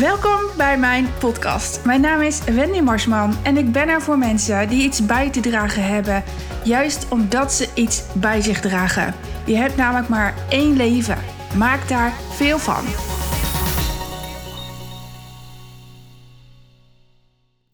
Welkom 0.00 0.56
bij 0.56 0.78
mijn 0.78 1.06
podcast. 1.20 1.84
Mijn 1.84 2.00
naam 2.00 2.20
is 2.20 2.44
Wendy 2.44 2.80
Marsman 2.80 3.34
en 3.44 3.56
ik 3.56 3.72
ben 3.72 3.88
er 3.88 4.02
voor 4.02 4.18
mensen 4.18 4.68
die 4.68 4.82
iets 4.82 5.06
bij 5.06 5.30
te 5.30 5.40
dragen 5.40 5.82
hebben, 5.82 6.22
juist 6.64 7.12
omdat 7.12 7.52
ze 7.52 7.68
iets 7.74 8.12
bij 8.14 8.40
zich 8.40 8.60
dragen. 8.60 9.14
Je 9.46 9.54
hebt 9.54 9.76
namelijk 9.76 10.08
maar 10.08 10.34
één 10.48 10.76
leven. 10.76 11.16
Maak 11.58 11.88
daar 11.88 12.12
veel 12.12 12.58
van. 12.58 12.84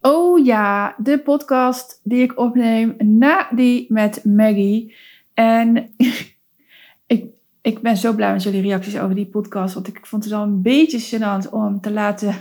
Oh 0.01 0.45
ja, 0.45 0.95
de 0.99 1.19
podcast 1.19 2.01
die 2.03 2.23
ik 2.23 2.39
opneem 2.39 2.95
na 2.99 3.49
die 3.55 3.87
met 3.93 4.25
Maggie. 4.25 4.97
En 5.35 5.95
ik, 7.07 7.25
ik 7.63 7.81
ben 7.81 7.97
zo 7.97 8.13
blij 8.13 8.33
met 8.33 8.43
jullie 8.43 8.63
reacties 8.63 8.99
over 8.99 9.15
die 9.15 9.27
podcast. 9.27 9.75
Want 9.75 9.89
ik 9.89 10.07
vond 10.07 10.25
het 10.25 10.33
al 10.33 10.43
een 10.43 10.63
beetje 10.63 11.19
gênant 11.19 11.51
om 11.51 11.81
te 11.81 11.91
laten 11.91 12.35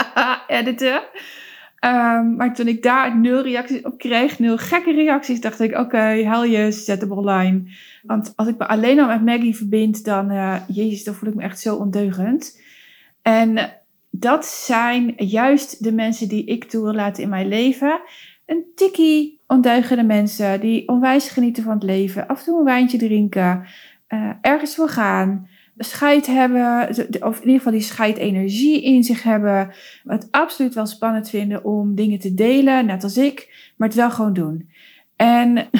editen. 0.46 1.02
Um, 1.84 2.36
maar 2.36 2.54
toen 2.54 2.68
ik 2.68 2.82
daar 2.82 3.18
nul 3.18 3.42
reacties 3.42 3.82
op 3.82 3.98
kreeg, 3.98 4.38
nul 4.38 4.58
gekke 4.58 4.92
reacties, 4.92 5.40
dacht 5.40 5.60
ik: 5.60 5.70
oké, 5.70 5.80
okay, 5.80 6.24
hel 6.24 6.44
je, 6.44 6.72
zet 6.72 7.00
hem 7.00 7.12
online. 7.12 7.62
Want 8.02 8.32
als 8.36 8.48
ik 8.48 8.58
me 8.58 8.68
alleen 8.68 9.00
al 9.00 9.06
met 9.06 9.24
Maggie 9.24 9.56
verbind, 9.56 10.04
dan, 10.04 10.30
uh, 10.30 10.56
jezus, 10.68 11.04
dan 11.04 11.14
voel 11.14 11.28
ik 11.28 11.34
me 11.34 11.42
echt 11.42 11.60
zo 11.60 11.76
ondeugend. 11.76 12.60
En 13.22 13.72
dat 14.10 14.46
zijn 14.46 15.14
juist 15.16 15.84
de 15.84 15.92
mensen 15.92 16.28
die 16.28 16.44
ik 16.44 16.64
toe 16.64 16.82
wil 16.82 16.94
laten 16.94 17.22
in 17.22 17.28
mijn 17.28 17.48
leven. 17.48 18.00
Een 18.46 18.64
tikkie 18.74 19.40
ondeugende 19.46 20.02
mensen 20.02 20.60
die 20.60 20.88
onwijs 20.88 21.28
genieten 21.28 21.62
van 21.62 21.72
het 21.72 21.82
leven, 21.82 22.26
af 22.26 22.38
en 22.38 22.44
toe 22.44 22.58
een 22.58 22.64
wijntje 22.64 22.98
drinken, 22.98 23.66
uh, 24.08 24.30
ergens 24.40 24.74
voor 24.74 24.88
gaan, 24.88 25.48
scheid 25.78 26.26
hebben, 26.26 26.88
of 27.20 27.36
in 27.36 27.40
ieder 27.40 27.56
geval 27.56 27.72
die 27.72 27.80
scheidenergie 27.80 28.82
in 28.82 29.04
zich 29.04 29.22
hebben. 29.22 29.70
Het 30.04 30.28
absoluut 30.30 30.74
wel 30.74 30.86
spannend 30.86 31.30
vinden 31.30 31.64
om 31.64 31.94
dingen 31.94 32.18
te 32.18 32.34
delen, 32.34 32.86
net 32.86 33.02
als 33.02 33.16
ik, 33.16 33.70
maar 33.76 33.88
het 33.88 33.96
wel 33.96 34.10
gewoon 34.10 34.32
doen. 34.32 34.70
En 35.16 35.54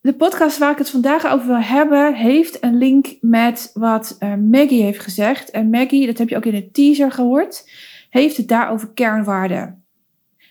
de 0.00 0.14
podcast 0.16 0.58
waar 0.58 0.72
ik 0.72 0.78
het 0.78 0.90
vandaag 0.90 1.26
over 1.26 1.46
wil 1.46 1.60
hebben, 1.60 2.14
heeft 2.14 2.62
een 2.62 2.78
link 2.78 3.16
met 3.20 3.70
wat 3.74 4.16
uh, 4.20 4.34
Maggie 4.34 4.82
heeft 4.82 5.00
gezegd. 5.00 5.50
En 5.50 5.70
Maggie, 5.70 6.06
dat 6.06 6.18
heb 6.18 6.28
je 6.28 6.36
ook 6.36 6.44
in 6.44 6.54
de 6.54 6.70
teaser 6.70 7.12
gehoord, 7.12 7.70
heeft 8.10 8.36
het 8.36 8.48
daar 8.48 8.70
over 8.70 8.92
kernwaarden. 8.92 9.84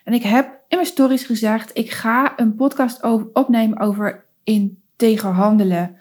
En 0.04 0.14
ik 0.14 0.24
heb 0.24 0.46
in 0.68 0.78
mijn 0.78 0.86
stories 0.86 1.24
gezegd, 1.24 1.78
ik 1.78 1.92
ga 1.92 2.34
een 2.40 2.56
podcast 2.56 3.04
opnemen 3.34 3.80
over 3.80 4.26
integer 4.98 5.32
handelen. 5.32 5.96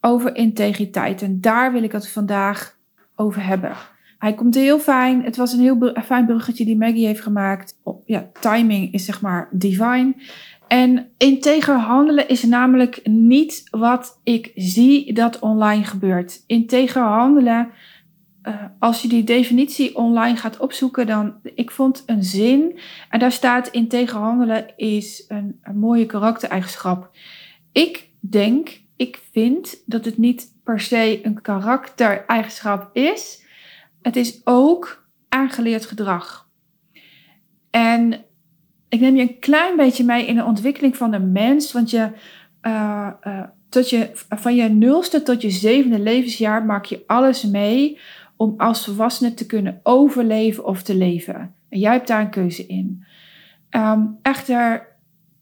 Over 0.00 0.36
integriteit. 0.36 1.22
En 1.22 1.40
daar 1.40 1.72
wil 1.72 1.82
ik 1.82 1.92
het 1.92 2.08
vandaag 2.08 2.76
over 3.16 3.44
hebben. 3.44 3.72
Hij 4.18 4.34
komt 4.34 4.54
heel 4.54 4.78
fijn. 4.78 5.22
Het 5.22 5.36
was 5.36 5.52
een 5.52 5.60
heel 5.60 5.92
fijn 6.04 6.26
bruggetje 6.26 6.64
die 6.64 6.76
Maggie 6.76 7.06
heeft 7.06 7.20
gemaakt. 7.20 7.78
Ja, 8.04 8.30
timing 8.40 8.92
is 8.92 9.04
zeg 9.04 9.20
maar 9.20 9.48
divine. 9.50 10.14
En 10.68 11.08
integer 11.18 11.78
handelen 11.78 12.28
is 12.28 12.42
namelijk 12.42 13.00
niet 13.08 13.62
wat 13.70 14.20
ik 14.22 14.52
zie 14.54 15.12
dat 15.12 15.38
online 15.38 15.84
gebeurt. 15.84 16.44
Integer 16.46 17.02
handelen, 17.02 17.68
uh, 18.42 18.54
als 18.78 19.02
je 19.02 19.08
die 19.08 19.24
definitie 19.24 19.96
online 19.96 20.36
gaat 20.36 20.58
opzoeken, 20.58 21.06
dan 21.06 21.34
ik 21.54 21.70
vond 21.70 22.02
een 22.06 22.24
zin 22.24 22.78
en 23.10 23.18
daar 23.18 23.32
staat 23.32 23.68
integer 23.68 24.18
handelen 24.18 24.76
is 24.76 25.24
een, 25.28 25.58
een 25.62 25.78
mooie 25.78 26.06
karaktereigenschap. 26.06 27.10
Ik 27.72 28.10
denk, 28.30 28.80
ik 28.96 29.22
vind 29.32 29.82
dat 29.86 30.04
het 30.04 30.18
niet 30.18 30.52
per 30.64 30.80
se 30.80 31.20
een 31.22 31.42
karaktereigenschap 31.42 32.96
is. 32.96 33.42
Het 34.02 34.16
is 34.16 34.40
ook 34.44 35.08
aangeleerd 35.28 35.86
gedrag. 35.86 36.48
En 37.70 38.24
ik 38.88 39.00
neem 39.00 39.16
je 39.16 39.22
een 39.22 39.38
klein 39.38 39.76
beetje 39.76 40.04
mee 40.04 40.26
in 40.26 40.34
de 40.34 40.44
ontwikkeling 40.44 40.96
van 40.96 41.10
de 41.10 41.18
mens. 41.18 41.72
Want 41.72 41.90
je, 41.90 42.10
uh, 42.62 43.10
uh, 43.26 43.42
tot 43.68 43.90
je, 43.90 44.10
van 44.28 44.54
je 44.54 44.68
nulste 44.68 45.22
tot 45.22 45.42
je 45.42 45.50
zevende 45.50 45.98
levensjaar 45.98 46.64
maak 46.64 46.84
je 46.84 47.02
alles 47.06 47.44
mee 47.44 47.98
om 48.36 48.54
als 48.56 48.84
volwassene 48.84 49.34
te 49.34 49.46
kunnen 49.46 49.80
overleven 49.82 50.64
of 50.64 50.82
te 50.82 50.94
leven. 50.94 51.54
En 51.68 51.78
jij 51.78 51.92
hebt 51.92 52.08
daar 52.08 52.20
een 52.20 52.30
keuze 52.30 52.66
in. 52.66 53.04
Um, 53.70 54.18
echter, 54.22 54.88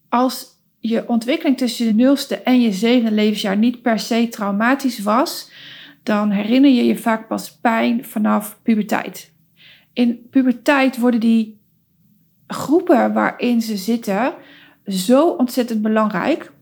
als 0.09 0.52
je 0.85 1.09
ontwikkeling 1.09 1.57
tussen 1.57 1.87
je 1.87 1.95
nulste 1.95 2.37
en 2.37 2.61
je 2.61 2.73
zevende 2.73 3.13
levensjaar 3.15 3.57
niet 3.57 3.83
per 3.83 3.99
se 3.99 4.29
traumatisch 4.29 4.99
was, 4.99 5.51
dan 6.03 6.31
herinner 6.31 6.71
je 6.71 6.85
je 6.85 6.97
vaak 6.97 7.29
pas 7.29 7.59
pijn 7.61 8.05
vanaf 8.05 8.59
puberteit. 8.63 9.33
In 9.93 10.29
puberteit 10.31 10.99
worden 10.99 11.21
die 11.21 11.61
groepen 12.47 13.13
waarin 13.13 13.63
ze 13.63 13.77
zitten 13.77 14.35
zo 14.87 15.29
ontzettend 15.29 15.83
belangrijk. 15.83 16.53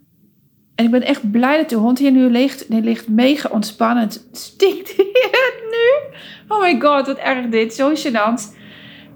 En 0.75 0.85
ik 0.85 0.91
ben 0.91 1.03
echt 1.03 1.31
blij 1.31 1.57
dat 1.57 1.69
de 1.69 1.77
hond 1.77 1.99
hier 1.99 2.13
nu 2.13 2.31
ligt. 2.31 2.71
Die 2.71 2.83
ligt 2.83 3.09
mega 3.09 3.49
ontspannend. 3.49 4.29
Stinkt 4.33 4.91
hier 4.91 5.53
nu? 5.75 6.17
Oh 6.49 6.61
my 6.61 6.81
god, 6.81 7.07
wat 7.07 7.19
erg 7.19 7.49
dit. 7.49 7.75
Zo 7.75 7.95
gênant. 7.95 8.59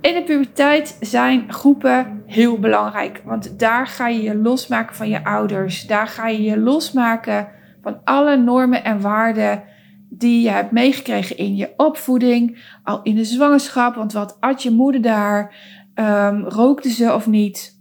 In 0.04 0.14
de 0.14 0.22
puberteit 0.22 0.96
zijn 1.00 1.52
groepen 1.52 2.22
heel 2.26 2.58
belangrijk. 2.58 3.22
Want 3.24 3.58
daar 3.58 3.86
ga 3.86 4.08
je 4.08 4.22
je 4.22 4.36
losmaken 4.36 4.96
van 4.96 5.08
je 5.08 5.24
ouders. 5.24 5.86
Daar 5.86 6.06
ga 6.06 6.28
je 6.28 6.42
je 6.42 6.58
losmaken 6.58 7.48
van 7.82 8.00
alle 8.04 8.36
normen 8.36 8.84
en 8.84 9.00
waarden 9.00 9.62
die 10.10 10.42
je 10.42 10.50
hebt 10.50 10.70
meegekregen 10.70 11.36
in 11.36 11.56
je 11.56 11.72
opvoeding. 11.76 12.58
Al 12.82 13.00
in 13.02 13.14
de 13.14 13.24
zwangerschap. 13.24 13.94
Want 13.94 14.12
wat 14.12 14.36
at 14.40 14.62
je 14.62 14.70
moeder 14.70 15.02
daar? 15.02 15.54
Um, 15.94 16.44
rookte 16.44 16.90
ze 16.90 17.14
of 17.14 17.26
niet? 17.26 17.80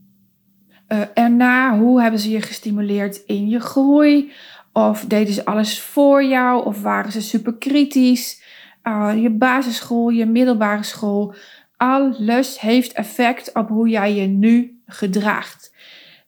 Uh, 0.88 1.00
erna, 1.14 1.78
hoe 1.78 2.02
hebben 2.02 2.20
ze 2.20 2.30
je 2.30 2.42
gestimuleerd 2.42 3.24
in 3.26 3.50
je 3.50 3.60
groei? 3.60 4.32
Of 4.74 5.06
deden 5.06 5.34
ze 5.34 5.46
alles 5.46 5.82
voor 5.82 6.24
jou? 6.24 6.66
Of 6.66 6.82
waren 6.82 7.12
ze 7.12 7.22
super 7.22 7.54
kritisch? 7.54 8.42
Uh, 8.84 9.12
je 9.16 9.30
basisschool, 9.30 10.10
je 10.10 10.26
middelbare 10.26 10.84
school. 10.84 11.36
Alles 11.84 12.60
heeft 12.60 12.94
effect 12.94 13.54
op 13.54 13.70
hoe 13.70 13.90
jij 13.90 14.16
je 14.16 14.28
nu 14.28 14.82
gedraagt. 14.86 15.76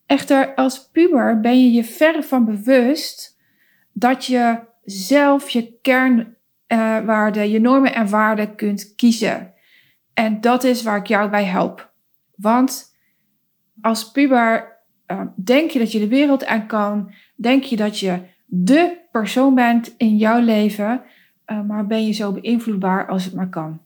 Echter, 0.06 0.56
als 0.56 0.90
puber 0.90 1.40
ben 1.40 1.64
je 1.64 1.72
je 1.72 1.84
verre 1.84 2.24
van 2.24 2.46
bewust 2.46 3.40
dat 3.94 4.26
je 4.26 4.60
zelf 4.84 5.50
je 5.50 5.80
kernwaarden, 5.82 7.46
uh, 7.46 7.52
je 7.52 7.60
normen 7.60 7.94
en 7.94 8.10
waarden 8.10 8.56
kunt 8.56 8.96
kiezen. 8.96 9.54
En 10.14 10.42
dat 10.42 10.64
is 10.64 10.84
waar 10.84 10.98
ik 10.98 11.08
jou 11.08 11.30
bij 11.30 11.46
help. 11.46 11.94
Want 12.36 12.96
als 13.82 14.12
puber 14.12 14.78
uh, 15.08 15.22
denk 15.36 15.70
je 15.70 15.80
dat 15.80 15.92
je 15.92 16.00
de 16.00 16.08
wereld 16.08 16.46
aan 16.46 16.68
kan, 16.68 17.14
denk 17.36 17.64
je 17.64 17.76
dat 17.76 18.00
je 18.00 18.20
de 18.46 18.98
persoon 19.12 19.56
bent 19.56 19.94
in 19.98 20.18
jouw 20.18 20.40
leven, 20.40 21.02
uh, 21.48 21.62
maar 21.62 21.88
ben 21.88 22.06
je 22.06 22.12
zo 22.12 22.32
beïnvloedbaar 22.32 23.08
als 23.08 23.26
het 23.26 23.34
maar 23.34 23.50
kan. 23.50 23.85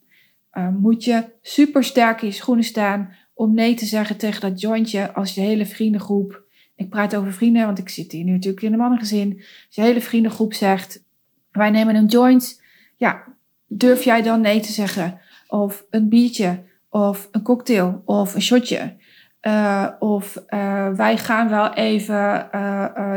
Uh, 0.60 0.70
moet 0.70 1.04
je 1.04 1.24
super 1.42 1.84
sterk 1.84 2.22
in 2.22 2.28
je 2.28 2.34
schoenen 2.34 2.64
staan 2.64 3.14
om 3.34 3.54
nee 3.54 3.74
te 3.74 3.86
zeggen 3.86 4.18
tegen 4.18 4.42
dat 4.42 4.62
jointje 4.62 5.14
als 5.14 5.34
je 5.34 5.42
hele 5.42 5.66
vriendengroep, 5.66 6.44
ik 6.76 6.90
praat 6.90 7.16
over 7.16 7.34
vrienden, 7.34 7.66
want 7.66 7.80
ik 7.80 7.90
zit 7.90 8.12
hier 8.12 8.24
nu 8.24 8.32
natuurlijk 8.32 8.64
in 8.64 8.72
een 8.74 8.80
mannengezin, 8.80 9.34
als 9.38 9.76
je 9.76 9.82
hele 9.82 10.02
vriendengroep 10.02 10.54
zegt, 10.54 11.04
wij 11.52 11.70
nemen 11.70 11.96
een 11.96 12.06
joint, 12.06 12.62
ja, 12.98 13.24
durf 13.68 14.04
jij 14.04 14.22
dan 14.22 14.42
nee 14.42 14.60
te 14.60 14.72
zeggen? 14.72 15.20
Of 15.48 15.86
een 15.90 16.10
biertje, 16.10 16.64
of 16.90 17.28
een 17.32 17.42
cocktail, 17.42 18.02
of 18.06 18.36
een 18.36 18.42
shotje. 18.42 18.98
Uh, 19.42 19.90
of 20.00 20.44
uh, 20.48 20.90
wij 20.94 21.18
gaan 21.18 21.50
wel 21.50 21.74
even 21.74 22.50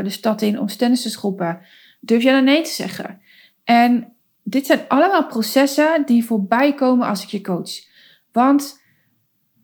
de 0.03 0.09
stad 0.09 0.41
in 0.41 0.59
om 0.59 0.67
tennis 0.67 1.01
te 1.01 1.09
schoppen. 1.09 1.59
Durf 1.99 2.23
jij 2.23 2.33
dan 2.33 2.43
nee 2.43 2.61
te 2.61 2.69
zeggen? 2.69 3.21
En 3.63 4.12
dit 4.43 4.65
zijn 4.65 4.85
allemaal 4.87 5.25
processen 5.25 6.03
die 6.05 6.25
voorbij 6.25 6.73
komen 6.73 7.07
als 7.07 7.23
ik 7.23 7.29
je 7.29 7.41
coach. 7.41 7.71
Want 8.31 8.81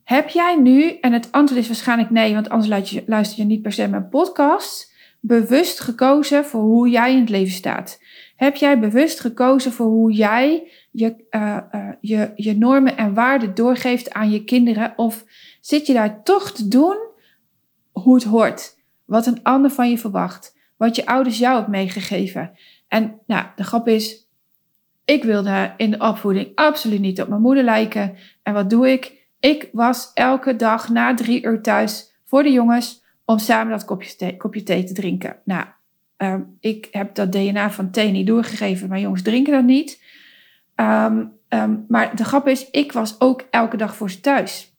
heb 0.03 0.29
jij 0.29 0.55
nu, 0.55 0.97
en 1.01 1.13
het 1.13 1.31
antwoord 1.31 1.61
is 1.61 1.67
waarschijnlijk 1.67 2.09
nee, 2.09 2.33
want 2.33 2.49
anders 2.49 3.03
luister 3.05 3.39
je 3.39 3.45
niet 3.45 3.61
per 3.61 3.71
se 3.71 3.87
mijn 3.87 4.09
podcast, 4.09 4.93
bewust 5.19 5.79
gekozen 5.79 6.45
voor 6.45 6.61
hoe 6.61 6.89
jij 6.89 7.13
in 7.13 7.19
het 7.19 7.29
leven 7.29 7.53
staat? 7.53 8.01
Heb 8.35 8.55
jij 8.55 8.79
bewust 8.79 9.19
gekozen 9.19 9.71
voor 9.71 9.87
hoe 9.87 10.11
jij 10.11 10.71
je, 10.91 11.25
uh, 11.31 11.57
uh, 11.71 11.89
je, 12.01 12.31
je 12.35 12.57
normen 12.57 12.97
en 12.97 13.13
waarden 13.13 13.55
doorgeeft 13.55 14.13
aan 14.13 14.31
je 14.31 14.43
kinderen? 14.43 14.93
Of 14.95 15.25
zit 15.61 15.87
je 15.87 15.93
daar 15.93 16.23
toch 16.23 16.51
te 16.51 16.67
doen 16.67 16.97
hoe 17.91 18.15
het 18.15 18.23
hoort? 18.23 18.77
Wat 19.05 19.25
een 19.25 19.43
ander 19.43 19.71
van 19.71 19.89
je 19.89 19.97
verwacht? 19.97 20.57
Wat 20.77 20.95
je 20.95 21.05
ouders 21.05 21.37
jou 21.37 21.53
hebben 21.53 21.71
meegegeven? 21.71 22.51
En 22.87 23.19
nou, 23.27 23.45
de 23.55 23.63
grap 23.63 23.87
is, 23.87 24.28
ik 25.09 25.23
wilde 25.23 25.73
in 25.77 25.91
de 25.91 25.99
opvoeding 25.99 26.51
absoluut 26.55 26.99
niet 26.99 27.21
op 27.21 27.27
mijn 27.27 27.41
moeder 27.41 27.63
lijken. 27.63 28.15
En 28.43 28.53
wat 28.53 28.69
doe 28.69 28.91
ik? 28.91 29.27
Ik 29.39 29.69
was 29.71 30.11
elke 30.13 30.55
dag 30.55 30.89
na 30.89 31.13
drie 31.13 31.45
uur 31.45 31.61
thuis 31.61 32.13
voor 32.25 32.43
de 32.43 32.51
jongens 32.51 33.03
om 33.25 33.37
samen 33.37 33.71
dat 33.71 33.85
kopje 33.85 34.15
thee, 34.15 34.37
kopje 34.37 34.63
thee 34.63 34.83
te 34.83 34.93
drinken. 34.93 35.35
Nou, 35.43 35.65
um, 36.17 36.57
ik 36.59 36.87
heb 36.91 37.15
dat 37.15 37.31
DNA 37.31 37.71
van 37.71 37.91
thee 37.91 38.11
niet 38.11 38.27
doorgegeven. 38.27 38.89
Mijn 38.89 39.01
jongens 39.01 39.21
drinken 39.21 39.53
dat 39.53 39.63
niet. 39.63 40.03
Um, 40.75 41.37
Ehm, 41.49 41.75
maar 41.87 42.15
de 42.15 42.23
grap 42.23 42.47
is, 42.47 42.69
ik 42.69 42.91
was 42.91 43.19
ook 43.19 43.47
elke 43.49 43.77
dag 43.77 43.95
voor 43.95 44.11
ze 44.11 44.19
thuis. 44.19 44.73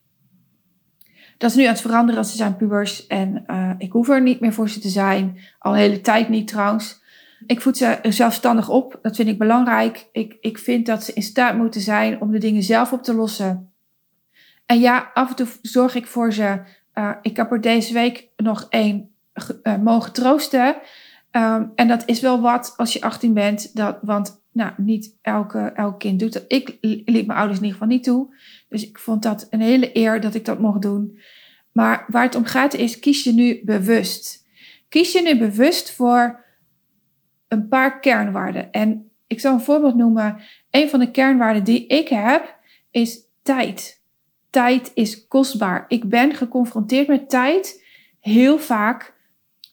Dat 1.38 1.50
is 1.50 1.56
nu 1.56 1.64
aan 1.64 1.72
het 1.72 1.80
veranderen 1.80 2.18
als 2.18 2.30
ze 2.30 2.36
zijn 2.36 2.56
pubers. 2.56 3.06
En 3.06 3.44
uh, 3.46 3.70
ik 3.78 3.92
hoef 3.92 4.08
er 4.08 4.22
niet 4.22 4.40
meer 4.40 4.52
voor 4.52 4.68
ze 4.68 4.80
te 4.80 4.88
zijn. 4.88 5.38
Al 5.58 5.72
een 5.72 5.78
hele 5.78 6.00
tijd 6.00 6.28
niet 6.28 6.48
trouwens. 6.48 7.00
Ik 7.46 7.60
voed 7.60 7.76
ze 7.76 7.98
zelfstandig 8.02 8.69
op. 8.69 8.98
Dat 9.02 9.16
vind 9.16 9.28
ik 9.28 9.38
belangrijk. 9.38 10.08
Ik, 10.12 10.37
ik 10.40 10.58
vind 10.58 10.87
dat 10.87 11.04
ze 11.04 11.12
in 11.12 11.22
staat 11.22 11.56
moeten 11.56 11.81
zijn 11.81 12.20
om 12.20 12.31
de 12.31 12.38
dingen 12.38 12.62
zelf 12.62 12.92
op 12.92 13.02
te 13.02 13.14
lossen. 13.14 13.72
En 14.66 14.81
ja, 14.81 15.10
af 15.14 15.31
en 15.31 15.37
toe 15.37 15.46
zorg 15.62 15.94
ik 15.94 16.06
voor 16.06 16.32
ze. 16.32 16.60
Uh, 16.94 17.10
ik 17.22 17.37
heb 17.37 17.52
er 17.52 17.60
deze 17.60 17.92
week 17.92 18.28
nog 18.37 18.66
één 18.69 19.10
uh, 19.62 19.76
mogen 19.76 20.12
troosten. 20.12 20.76
Um, 21.32 21.72
en 21.75 21.88
dat 21.88 22.02
is 22.06 22.20
wel 22.20 22.40
wat 22.40 22.75
als 22.76 22.92
je 22.92 23.02
18 23.02 23.34
bent. 23.34 23.76
Dat, 23.76 23.98
want 24.02 24.42
nou, 24.52 24.72
niet 24.76 25.16
elke, 25.22 25.58
elk 25.58 25.98
kind 25.98 26.20
doet 26.20 26.32
dat. 26.32 26.44
Ik 26.48 26.76
liet 26.81 27.26
mijn 27.26 27.38
ouders 27.38 27.58
in 27.58 27.64
ieder 27.64 27.81
geval 27.81 27.94
niet 27.94 28.04
toe. 28.04 28.34
Dus 28.69 28.88
ik 28.88 28.98
vond 28.98 29.22
dat 29.22 29.46
een 29.50 29.60
hele 29.60 29.96
eer 29.96 30.20
dat 30.20 30.34
ik 30.34 30.44
dat 30.44 30.58
mocht 30.58 30.82
doen. 30.82 31.19
Maar 31.72 32.04
waar 32.08 32.22
het 32.22 32.34
om 32.34 32.44
gaat 32.44 32.75
is, 32.75 32.98
kies 32.98 33.25
je 33.25 33.32
nu 33.32 33.60
bewust. 33.64 34.46
Kies 34.88 35.12
je 35.12 35.22
nu 35.22 35.38
bewust 35.38 35.92
voor 35.92 36.44
een 37.50 37.69
paar 37.69 38.00
kernwaarden. 38.00 38.73
En 38.73 39.11
ik 39.26 39.41
zal 39.41 39.52
een 39.52 39.61
voorbeeld 39.61 39.94
noemen. 39.94 40.37
Een 40.70 40.88
van 40.88 40.99
de 40.99 41.11
kernwaarden 41.11 41.64
die 41.64 41.87
ik 41.87 42.08
heb, 42.08 42.56
is 42.91 43.20
tijd. 43.43 44.02
Tijd 44.50 44.91
is 44.94 45.26
kostbaar. 45.26 45.85
Ik 45.88 46.08
ben 46.08 46.35
geconfronteerd 46.35 47.08
met 47.08 47.31
tijd 47.31 47.85
heel 48.20 48.58
vaak. 48.58 49.14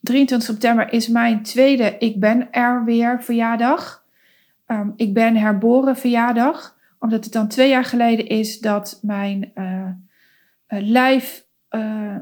23 0.01 0.47
september 0.47 0.93
is 0.93 1.07
mijn 1.07 1.43
tweede 1.43 1.95
Ik 1.99 2.19
ben 2.19 2.51
er 2.51 2.85
weer 2.85 3.23
verjaardag. 3.23 4.05
Um, 4.67 4.93
ik 4.95 5.13
ben 5.13 5.35
herboren 5.35 5.97
verjaardag. 5.97 6.77
Omdat 6.99 7.23
het 7.23 7.33
dan 7.33 7.47
twee 7.47 7.69
jaar 7.69 7.85
geleden 7.85 8.27
is 8.27 8.59
dat 8.59 8.99
mijn 9.01 9.51
uh, 9.55 9.89
lijf 10.67 11.45
uh, 11.71 12.15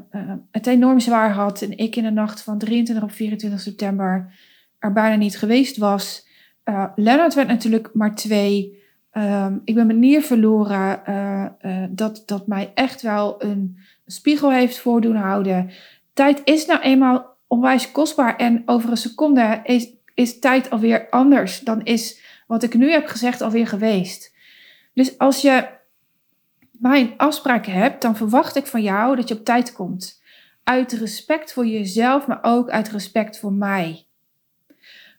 het 0.50 0.66
enorm 0.66 1.00
zwaar 1.00 1.30
had. 1.30 1.62
En 1.62 1.78
ik 1.78 1.96
in 1.96 2.02
de 2.02 2.10
nacht 2.10 2.42
van 2.42 2.58
23 2.58 3.04
op 3.04 3.12
24 3.12 3.60
september 3.60 4.34
er 4.78 4.92
bijna 4.92 5.16
niet 5.16 5.38
geweest 5.38 5.76
was. 5.76 6.26
Uh, 6.64 6.84
Lennart 6.94 7.34
werd 7.34 7.48
natuurlijk 7.48 7.90
maar 7.92 8.14
twee. 8.14 8.84
Um, 9.12 9.60
ik 9.64 9.74
ben 9.74 9.86
mijn 9.86 9.98
nier 9.98 10.22
verloren. 10.22 11.02
dat, 11.90 12.22
dat 12.26 12.46
mij 12.46 12.72
echt 12.74 13.02
wel 13.02 13.42
een 13.42 13.78
spiegel 14.06 14.52
heeft 14.52 14.78
voordoen 14.78 15.16
houden. 15.16 15.70
Tijd 16.12 16.40
is 16.44 16.66
nou 16.66 16.80
eenmaal 16.80 17.36
onwijs 17.46 17.92
kostbaar. 17.92 18.36
En 18.36 18.62
over 18.66 18.90
een 18.90 18.96
seconde 18.96 19.60
is, 19.64 19.88
is 20.14 20.38
tijd 20.38 20.70
alweer 20.70 21.08
anders. 21.10 21.60
Dan 21.60 21.84
is 21.84 22.20
wat 22.46 22.62
ik 22.62 22.74
nu 22.74 22.90
heb 22.90 23.06
gezegd 23.06 23.40
alweer 23.40 23.66
geweest. 23.66 24.34
Dus 24.94 25.18
als 25.18 25.40
je 25.40 25.68
mijn 26.72 27.14
afspraken 27.16 27.72
hebt, 27.72 28.02
dan 28.02 28.16
verwacht 28.16 28.56
ik 28.56 28.66
van 28.66 28.82
jou 28.82 29.16
dat 29.16 29.28
je 29.28 29.34
op 29.34 29.44
tijd 29.44 29.72
komt. 29.72 30.22
Uit 30.64 30.92
respect 30.92 31.52
voor 31.52 31.66
jezelf, 31.66 32.26
maar 32.26 32.38
ook 32.42 32.70
uit 32.70 32.88
respect 32.88 33.38
voor 33.38 33.52
mij. 33.52 34.05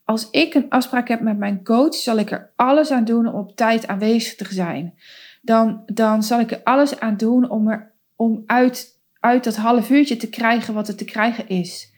Als 0.07 0.30
ik 0.30 0.54
een 0.54 0.69
afspraak 0.69 1.07
heb 1.07 1.21
met 1.21 1.38
mijn 1.38 1.63
coach, 1.63 1.94
zal 1.94 2.18
ik 2.18 2.31
er 2.31 2.51
alles 2.56 2.92
aan 2.92 3.06
doen 3.06 3.27
om 3.27 3.39
op 3.39 3.56
tijd 3.56 3.88
aanwezig 3.88 4.36
te 4.36 4.54
zijn. 4.54 4.94
Dan, 5.42 5.83
dan 5.86 6.24
zal 6.24 6.39
ik 6.39 6.51
er 6.51 6.62
alles 6.63 7.00
aan 7.00 7.18
doen 7.18 7.50
om, 7.50 7.69
er, 7.69 7.94
om 8.15 8.44
uit, 8.45 9.01
uit 9.19 9.44
dat 9.44 9.56
half 9.56 9.89
uurtje 9.89 10.18
te 10.18 10.30
krijgen 10.30 10.74
wat 10.74 10.88
er 10.88 10.95
te 10.95 11.06
krijgen 11.06 11.50
is. 11.50 11.94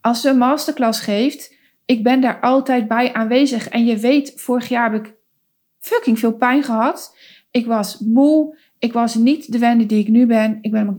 Als 0.00 0.20
ze 0.20 0.28
een 0.28 0.38
masterclass 0.38 1.00
geeft, 1.00 1.54
ik 1.84 2.02
ben 2.02 2.20
daar 2.20 2.40
altijd 2.40 2.88
bij 2.88 3.12
aanwezig. 3.12 3.68
En 3.68 3.84
je 3.84 3.96
weet, 3.96 4.32
vorig 4.36 4.68
jaar 4.68 4.92
heb 4.92 5.06
ik 5.06 5.14
fucking 5.78 6.18
veel 6.18 6.34
pijn 6.34 6.62
gehad. 6.62 7.16
Ik 7.50 7.66
was 7.66 7.98
moe. 7.98 8.58
Ik 8.78 8.92
was 8.92 9.14
niet 9.14 9.52
de 9.52 9.58
Wendy 9.58 9.86
die 9.86 10.00
ik 10.00 10.08
nu 10.08 10.26
ben. 10.26 10.58
Ik 10.60 10.70
ben 10.70 10.88
ook 10.88 10.98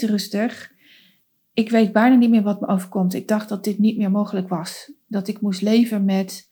rustig. 0.00 0.72
Ik 1.54 1.70
weet 1.70 1.92
bijna 1.92 2.16
niet 2.16 2.30
meer 2.30 2.42
wat 2.42 2.60
me 2.60 2.66
overkomt. 2.66 3.14
Ik 3.14 3.28
dacht 3.28 3.48
dat 3.48 3.64
dit 3.64 3.78
niet 3.78 3.96
meer 3.96 4.10
mogelijk 4.10 4.48
was. 4.48 4.96
Dat 5.08 5.28
ik 5.28 5.40
moest 5.40 5.62
leven 5.62 6.04
met 6.04 6.50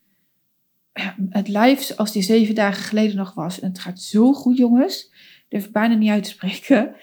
het 1.31 1.49
lijf 1.49 1.83
zoals 1.83 2.13
die 2.13 2.23
zeven 2.23 2.55
dagen 2.55 2.83
geleden 2.83 3.17
nog 3.17 3.35
was. 3.35 3.61
En 3.61 3.69
het 3.69 3.79
gaat 3.79 4.01
zo 4.01 4.33
goed, 4.33 4.57
jongens. 4.57 5.05
Ik 5.05 5.45
durf 5.49 5.71
bijna 5.71 5.95
niet 5.95 6.11
uit 6.11 6.25
te 6.25 6.31
spreken. 6.31 6.95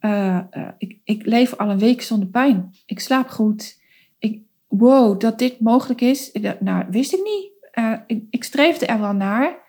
Uh, 0.00 0.40
uh, 0.50 0.68
ik, 0.78 0.98
ik 1.04 1.26
leef 1.26 1.54
al 1.54 1.70
een 1.70 1.78
week 1.78 2.02
zonder 2.02 2.28
pijn. 2.28 2.74
Ik 2.86 3.00
slaap 3.00 3.28
goed. 3.28 3.80
Ik, 4.18 4.40
wow, 4.68 5.20
dat 5.20 5.38
dit 5.38 5.60
mogelijk 5.60 6.00
is. 6.00 6.32
Dat, 6.32 6.60
nou, 6.60 6.84
wist 6.90 7.12
ik 7.12 7.22
niet. 7.24 7.50
Uh, 7.74 7.98
ik, 8.06 8.24
ik 8.30 8.44
streefde 8.44 8.86
er 8.86 9.00
wel 9.00 9.12
naar. 9.12 9.60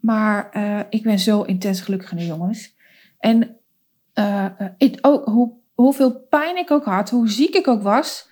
Maar 0.00 0.50
ik 0.90 1.02
ben 1.02 1.18
zo 1.18 1.42
intens 1.42 1.80
gelukkig 1.80 2.12
nu, 2.12 2.22
jongens. 2.22 2.76
En 3.18 3.56
it, 4.78 4.98
hoe, 5.00 5.52
hoeveel 5.74 6.20
pijn 6.20 6.56
ik 6.56 6.70
ook 6.70 6.84
had, 6.84 7.10
hoe 7.10 7.28
ziek 7.28 7.54
ik 7.54 7.68
ook 7.68 7.82
was. 7.82 8.28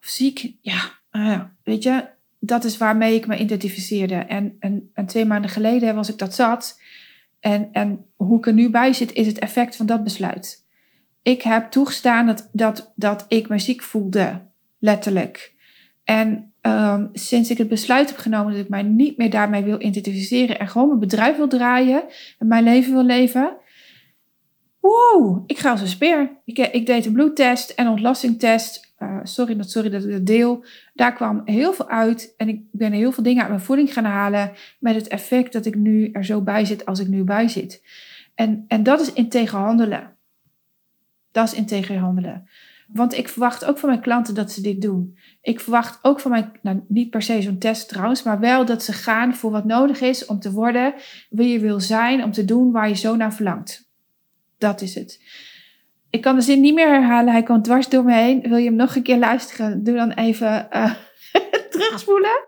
Ziek, 0.00 0.56
ja, 0.60 0.95
uh, 1.16 1.40
weet 1.64 1.82
je, 1.82 2.04
dat 2.38 2.64
is 2.64 2.76
waarmee 2.76 3.14
ik 3.14 3.26
me 3.26 3.38
identificeerde. 3.38 4.14
En, 4.14 4.56
en, 4.58 5.06
twee 5.06 5.24
maanden 5.24 5.50
geleden 5.50 5.94
was 5.94 6.08
ik 6.08 6.18
dat 6.18 6.34
zat. 6.34 6.80
En, 7.40 7.68
en 7.72 8.04
hoe 8.16 8.38
ik 8.38 8.46
er 8.46 8.52
nu 8.52 8.70
bij 8.70 8.92
zit, 8.92 9.12
is 9.12 9.26
het 9.26 9.38
effect 9.38 9.76
van 9.76 9.86
dat 9.86 10.04
besluit. 10.04 10.64
Ik 11.22 11.42
heb 11.42 11.70
toegestaan 11.70 12.26
dat, 12.26 12.48
dat, 12.52 12.92
dat 12.94 13.24
ik 13.28 13.48
me 13.48 13.58
ziek 13.58 13.82
voelde, 13.82 14.40
letterlijk. 14.78 15.54
En 16.04 16.52
um, 16.62 17.08
sinds 17.12 17.50
ik 17.50 17.58
het 17.58 17.68
besluit 17.68 18.08
heb 18.08 18.18
genomen 18.18 18.52
dat 18.52 18.62
ik 18.62 18.68
mij 18.68 18.82
niet 18.82 19.16
meer 19.16 19.30
daarmee 19.30 19.62
wil 19.62 19.82
identificeren 19.82 20.58
en 20.58 20.68
gewoon 20.68 20.88
mijn 20.88 21.00
bedrijf 21.00 21.36
wil 21.36 21.48
draaien 21.48 22.02
en 22.38 22.46
mijn 22.46 22.64
leven 22.64 22.92
wil 22.92 23.04
leven, 23.04 23.56
wow, 24.86 25.42
ik 25.46 25.58
ga 25.58 25.70
als 25.70 25.80
een 25.80 25.86
speer. 25.86 26.30
Ik, 26.44 26.58
eh, 26.58 26.74
ik 26.74 26.86
deed 26.86 27.06
een 27.06 27.12
bloedtest 27.12 27.70
en 27.70 27.88
ontlastingtest. 27.88 28.94
Uh, 28.98 29.18
sorry, 29.22 29.56
dat, 29.56 29.70
sorry 29.70 29.90
dat 29.90 30.04
ik 30.04 30.10
dat 30.10 30.26
deel. 30.26 30.64
Daar 30.94 31.14
kwam 31.14 31.42
heel 31.44 31.72
veel 31.72 31.88
uit 31.88 32.34
en 32.36 32.48
ik 32.48 32.60
ben 32.70 32.92
heel 32.92 33.12
veel 33.12 33.22
dingen 33.22 33.40
uit 33.40 33.50
mijn 33.50 33.62
voeding 33.62 33.92
gaan 33.92 34.04
halen 34.04 34.52
met 34.78 34.94
het 34.94 35.08
effect 35.08 35.52
dat 35.52 35.66
ik 35.66 35.74
nu 35.74 36.10
er 36.10 36.24
zo 36.24 36.40
bij 36.40 36.64
zit 36.64 36.86
als 36.86 37.00
ik 37.00 37.08
nu 37.08 37.24
bij 37.24 37.48
zit. 37.48 37.82
En, 38.34 38.64
en 38.68 38.82
dat 38.82 39.00
is 39.00 39.12
integer 39.12 39.58
handelen. 39.58 40.16
Dat 41.32 41.46
is 41.46 41.54
integer 41.54 41.98
handelen. 41.98 42.48
Want 42.86 43.16
ik 43.16 43.28
verwacht 43.28 43.64
ook 43.64 43.78
van 43.78 43.88
mijn 43.88 44.00
klanten 44.00 44.34
dat 44.34 44.52
ze 44.52 44.60
dit 44.60 44.82
doen. 44.82 45.18
Ik 45.40 45.60
verwacht 45.60 45.98
ook 46.02 46.20
van 46.20 46.30
mijn, 46.30 46.52
nou 46.62 46.80
niet 46.88 47.10
per 47.10 47.22
se 47.22 47.42
zo'n 47.42 47.58
test 47.58 47.88
trouwens, 47.88 48.22
maar 48.22 48.40
wel 48.40 48.64
dat 48.64 48.82
ze 48.82 48.92
gaan 48.92 49.34
voor 49.34 49.50
wat 49.50 49.64
nodig 49.64 50.00
is 50.00 50.26
om 50.26 50.38
te 50.38 50.52
worden 50.52 50.94
wie 51.30 51.48
je 51.48 51.58
wil 51.58 51.80
zijn, 51.80 52.24
om 52.24 52.32
te 52.32 52.44
doen 52.44 52.72
waar 52.72 52.88
je 52.88 52.94
zo 52.94 53.16
naar 53.16 53.34
verlangt. 53.34 53.85
Dat 54.66 54.80
is 54.80 54.94
het. 54.94 55.20
Ik 56.10 56.20
kan 56.20 56.36
de 56.36 56.42
zin 56.42 56.60
niet 56.60 56.74
meer 56.74 56.88
herhalen. 56.88 57.32
Hij 57.32 57.42
komt 57.42 57.64
dwars 57.64 57.88
door 57.88 58.04
me 58.04 58.14
heen. 58.14 58.40
Wil 58.40 58.56
je 58.56 58.64
hem 58.64 58.74
nog 58.74 58.96
een 58.96 59.02
keer 59.02 59.18
luisteren? 59.18 59.84
Doe 59.84 59.94
dan 59.94 60.10
even 60.10 60.68
uh, 60.72 60.94
terugspoelen. 61.70 62.46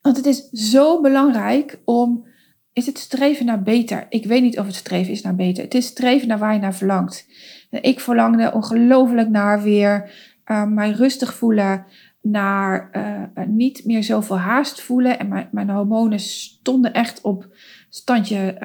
Want 0.00 0.16
het 0.16 0.26
is 0.26 0.48
zo 0.50 1.00
belangrijk 1.00 1.80
om. 1.84 2.26
Is 2.72 2.86
het 2.86 2.98
streven 2.98 3.46
naar 3.46 3.62
beter? 3.62 4.06
Ik 4.08 4.24
weet 4.24 4.42
niet 4.42 4.58
of 4.58 4.66
het 4.66 4.74
streven 4.74 5.12
is 5.12 5.22
naar 5.22 5.34
beter. 5.34 5.64
Het 5.64 5.74
is 5.74 5.86
streven 5.86 6.28
naar 6.28 6.38
waar 6.38 6.54
je 6.54 6.60
naar 6.60 6.74
verlangt. 6.74 7.26
Ik 7.70 8.00
verlangde 8.00 8.52
ongelooflijk 8.52 9.28
naar 9.28 9.62
weer 9.62 10.10
uh, 10.46 10.66
mij 10.66 10.90
rustig 10.90 11.34
voelen. 11.34 11.84
Naar 12.22 12.90
uh, 12.92 13.46
niet 13.46 13.84
meer 13.84 14.02
zoveel 14.02 14.38
haast 14.38 14.80
voelen. 14.80 15.18
En 15.18 15.28
mijn, 15.28 15.48
mijn 15.50 15.70
hormonen 15.70 16.20
stonden 16.20 16.92
echt 16.92 17.20
op 17.20 17.46
standje 17.88 18.58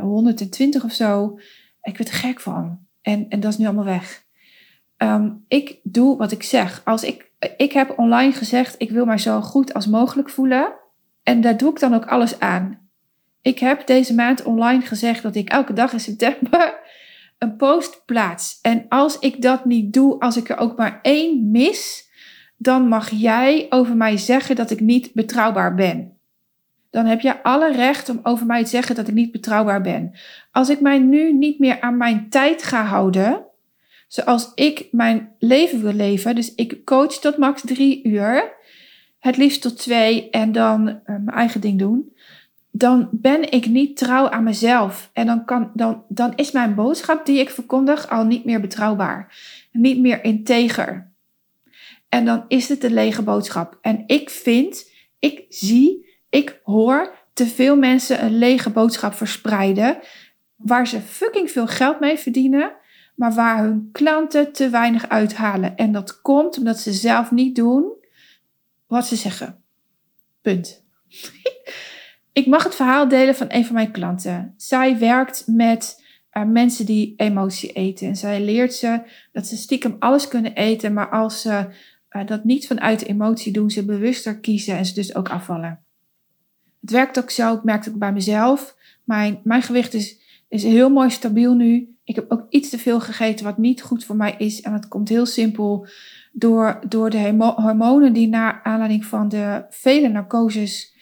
120 0.00 0.84
of 0.84 0.92
zo. 0.92 1.38
Ik 1.82 1.96
werd 1.96 2.10
er 2.10 2.16
gek 2.16 2.40
van. 2.40 2.86
En, 3.02 3.28
en 3.28 3.40
dat 3.40 3.52
is 3.52 3.58
nu 3.58 3.64
allemaal 3.64 3.84
weg. 3.84 4.24
Um, 4.96 5.44
ik 5.48 5.80
doe 5.82 6.16
wat 6.16 6.32
ik 6.32 6.42
zeg. 6.42 6.84
Als 6.84 7.04
ik, 7.04 7.30
ik 7.56 7.72
heb 7.72 7.98
online 7.98 8.32
gezegd, 8.32 8.74
ik 8.78 8.90
wil 8.90 9.04
mij 9.04 9.18
zo 9.18 9.40
goed 9.40 9.74
als 9.74 9.86
mogelijk 9.86 10.30
voelen. 10.30 10.72
En 11.22 11.40
daar 11.40 11.56
doe 11.56 11.70
ik 11.70 11.78
dan 11.78 11.94
ook 11.94 12.06
alles 12.06 12.40
aan. 12.40 12.90
Ik 13.40 13.58
heb 13.58 13.86
deze 13.86 14.14
maand 14.14 14.42
online 14.42 14.82
gezegd 14.82 15.22
dat 15.22 15.34
ik 15.34 15.48
elke 15.48 15.72
dag 15.72 15.92
in 15.92 16.00
september 16.00 16.74
een 17.38 17.56
post 17.56 18.02
plaats. 18.04 18.58
En 18.60 18.86
als 18.88 19.18
ik 19.18 19.42
dat 19.42 19.64
niet 19.64 19.92
doe, 19.92 20.20
als 20.20 20.36
ik 20.36 20.48
er 20.48 20.56
ook 20.56 20.76
maar 20.76 20.98
één 21.02 21.50
mis, 21.50 22.10
dan 22.56 22.88
mag 22.88 23.10
jij 23.10 23.66
over 23.68 23.96
mij 23.96 24.16
zeggen 24.16 24.56
dat 24.56 24.70
ik 24.70 24.80
niet 24.80 25.12
betrouwbaar 25.12 25.74
ben 25.74 26.20
dan 26.92 27.06
heb 27.06 27.20
je 27.20 27.42
alle 27.42 27.72
recht 27.72 28.08
om 28.08 28.20
over 28.22 28.46
mij 28.46 28.62
te 28.62 28.70
zeggen 28.70 28.94
dat 28.94 29.08
ik 29.08 29.14
niet 29.14 29.32
betrouwbaar 29.32 29.80
ben. 29.80 30.12
Als 30.50 30.68
ik 30.68 30.80
mij 30.80 30.98
nu 30.98 31.32
niet 31.32 31.58
meer 31.58 31.80
aan 31.80 31.96
mijn 31.96 32.28
tijd 32.28 32.62
ga 32.62 32.84
houden, 32.84 33.44
zoals 34.08 34.52
ik 34.54 34.88
mijn 34.90 35.32
leven 35.38 35.82
wil 35.82 35.92
leven, 35.92 36.34
dus 36.34 36.54
ik 36.54 36.84
coach 36.84 37.12
tot 37.12 37.36
max 37.36 37.62
drie 37.64 38.04
uur, 38.04 38.52
het 39.18 39.36
liefst 39.36 39.62
tot 39.62 39.78
twee 39.78 40.30
en 40.30 40.52
dan 40.52 40.88
uh, 40.88 40.94
mijn 41.04 41.28
eigen 41.28 41.60
ding 41.60 41.78
doen, 41.78 42.12
dan 42.70 43.08
ben 43.10 43.52
ik 43.52 43.66
niet 43.66 43.96
trouw 43.96 44.28
aan 44.28 44.44
mezelf. 44.44 45.10
En 45.12 45.26
dan, 45.26 45.44
kan, 45.44 45.70
dan, 45.74 46.02
dan 46.08 46.32
is 46.36 46.50
mijn 46.50 46.74
boodschap 46.74 47.26
die 47.26 47.40
ik 47.40 47.50
verkondig 47.50 48.08
al 48.08 48.24
niet 48.24 48.44
meer 48.44 48.60
betrouwbaar, 48.60 49.36
niet 49.72 49.98
meer 49.98 50.24
integer. 50.24 51.10
En 52.08 52.24
dan 52.24 52.44
is 52.48 52.68
het 52.68 52.84
een 52.84 52.92
lege 52.92 53.22
boodschap. 53.22 53.78
En 53.80 54.04
ik 54.06 54.30
vind, 54.30 54.90
ik 55.18 55.44
zie 55.48 56.10
ik 56.32 56.60
hoor 56.62 57.14
te 57.32 57.46
veel 57.46 57.76
mensen 57.76 58.24
een 58.24 58.38
lege 58.38 58.70
boodschap 58.70 59.14
verspreiden, 59.14 59.98
waar 60.56 60.86
ze 60.86 61.00
fucking 61.00 61.50
veel 61.50 61.66
geld 61.66 62.00
mee 62.00 62.18
verdienen, 62.18 62.72
maar 63.14 63.32
waar 63.32 63.62
hun 63.62 63.88
klanten 63.92 64.52
te 64.52 64.68
weinig 64.68 65.08
uithalen. 65.08 65.76
En 65.76 65.92
dat 65.92 66.20
komt 66.20 66.58
omdat 66.58 66.78
ze 66.78 66.92
zelf 66.92 67.30
niet 67.30 67.56
doen 67.56 67.92
wat 68.86 69.06
ze 69.06 69.16
zeggen. 69.16 69.62
Punt. 70.42 70.84
Ik 72.32 72.46
mag 72.46 72.64
het 72.64 72.74
verhaal 72.74 73.08
delen 73.08 73.34
van 73.34 73.46
een 73.48 73.64
van 73.64 73.74
mijn 73.74 73.92
klanten. 73.92 74.54
Zij 74.56 74.98
werkt 74.98 75.44
met 75.46 76.02
uh, 76.32 76.44
mensen 76.44 76.86
die 76.86 77.14
emotie 77.16 77.72
eten. 77.72 78.06
En 78.06 78.16
zij 78.16 78.40
leert 78.40 78.74
ze 78.74 79.02
dat 79.32 79.46
ze 79.46 79.56
stiekem 79.56 79.96
alles 79.98 80.28
kunnen 80.28 80.54
eten, 80.54 80.92
maar 80.92 81.10
als 81.10 81.40
ze 81.40 81.66
uh, 82.10 82.26
dat 82.26 82.44
niet 82.44 82.66
vanuit 82.66 83.04
emotie 83.04 83.52
doen, 83.52 83.70
ze 83.70 83.84
bewuster 83.84 84.40
kiezen 84.40 84.76
en 84.76 84.86
ze 84.86 84.94
dus 84.94 85.14
ook 85.14 85.28
afvallen. 85.28 85.84
Het 86.82 86.90
werkt 86.90 87.18
ook 87.18 87.30
zo, 87.30 87.54
ik 87.54 87.62
merk 87.62 87.84
het 87.84 87.92
ook 87.92 87.98
bij 87.98 88.12
mezelf. 88.12 88.76
Mijn, 89.04 89.40
mijn 89.44 89.62
gewicht 89.62 89.94
is, 89.94 90.18
is 90.48 90.62
heel 90.62 90.90
mooi 90.90 91.10
stabiel 91.10 91.54
nu. 91.54 91.96
Ik 92.04 92.14
heb 92.14 92.30
ook 92.30 92.46
iets 92.48 92.68
te 92.68 92.78
veel 92.78 93.00
gegeten 93.00 93.44
wat 93.44 93.58
niet 93.58 93.82
goed 93.82 94.04
voor 94.04 94.16
mij 94.16 94.34
is. 94.38 94.60
En 94.60 94.72
dat 94.72 94.88
komt 94.88 95.08
heel 95.08 95.26
simpel 95.26 95.86
door, 96.32 96.80
door 96.88 97.10
de 97.10 97.52
hormonen 97.56 98.12
die 98.12 98.28
na 98.28 98.62
aanleiding 98.62 99.04
van 99.04 99.28
de 99.28 99.64
vele 99.70 100.08
narcoses 100.08 100.92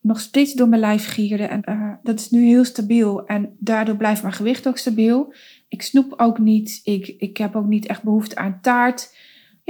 nog 0.00 0.20
steeds 0.20 0.52
door 0.52 0.68
mijn 0.68 0.80
lijf 0.80 1.06
gierde. 1.06 1.44
En 1.44 1.62
uh, 1.68 1.92
dat 2.02 2.18
is 2.18 2.30
nu 2.30 2.44
heel 2.44 2.64
stabiel. 2.64 3.26
En 3.26 3.56
daardoor 3.58 3.96
blijft 3.96 4.22
mijn 4.22 4.34
gewicht 4.34 4.68
ook 4.68 4.78
stabiel. 4.78 5.34
Ik 5.68 5.82
snoep 5.82 6.14
ook 6.16 6.38
niet. 6.38 6.80
Ik, 6.84 7.14
ik 7.18 7.36
heb 7.36 7.56
ook 7.56 7.66
niet 7.66 7.86
echt 7.86 8.02
behoefte 8.02 8.36
aan 8.36 8.58
taart. 8.62 9.14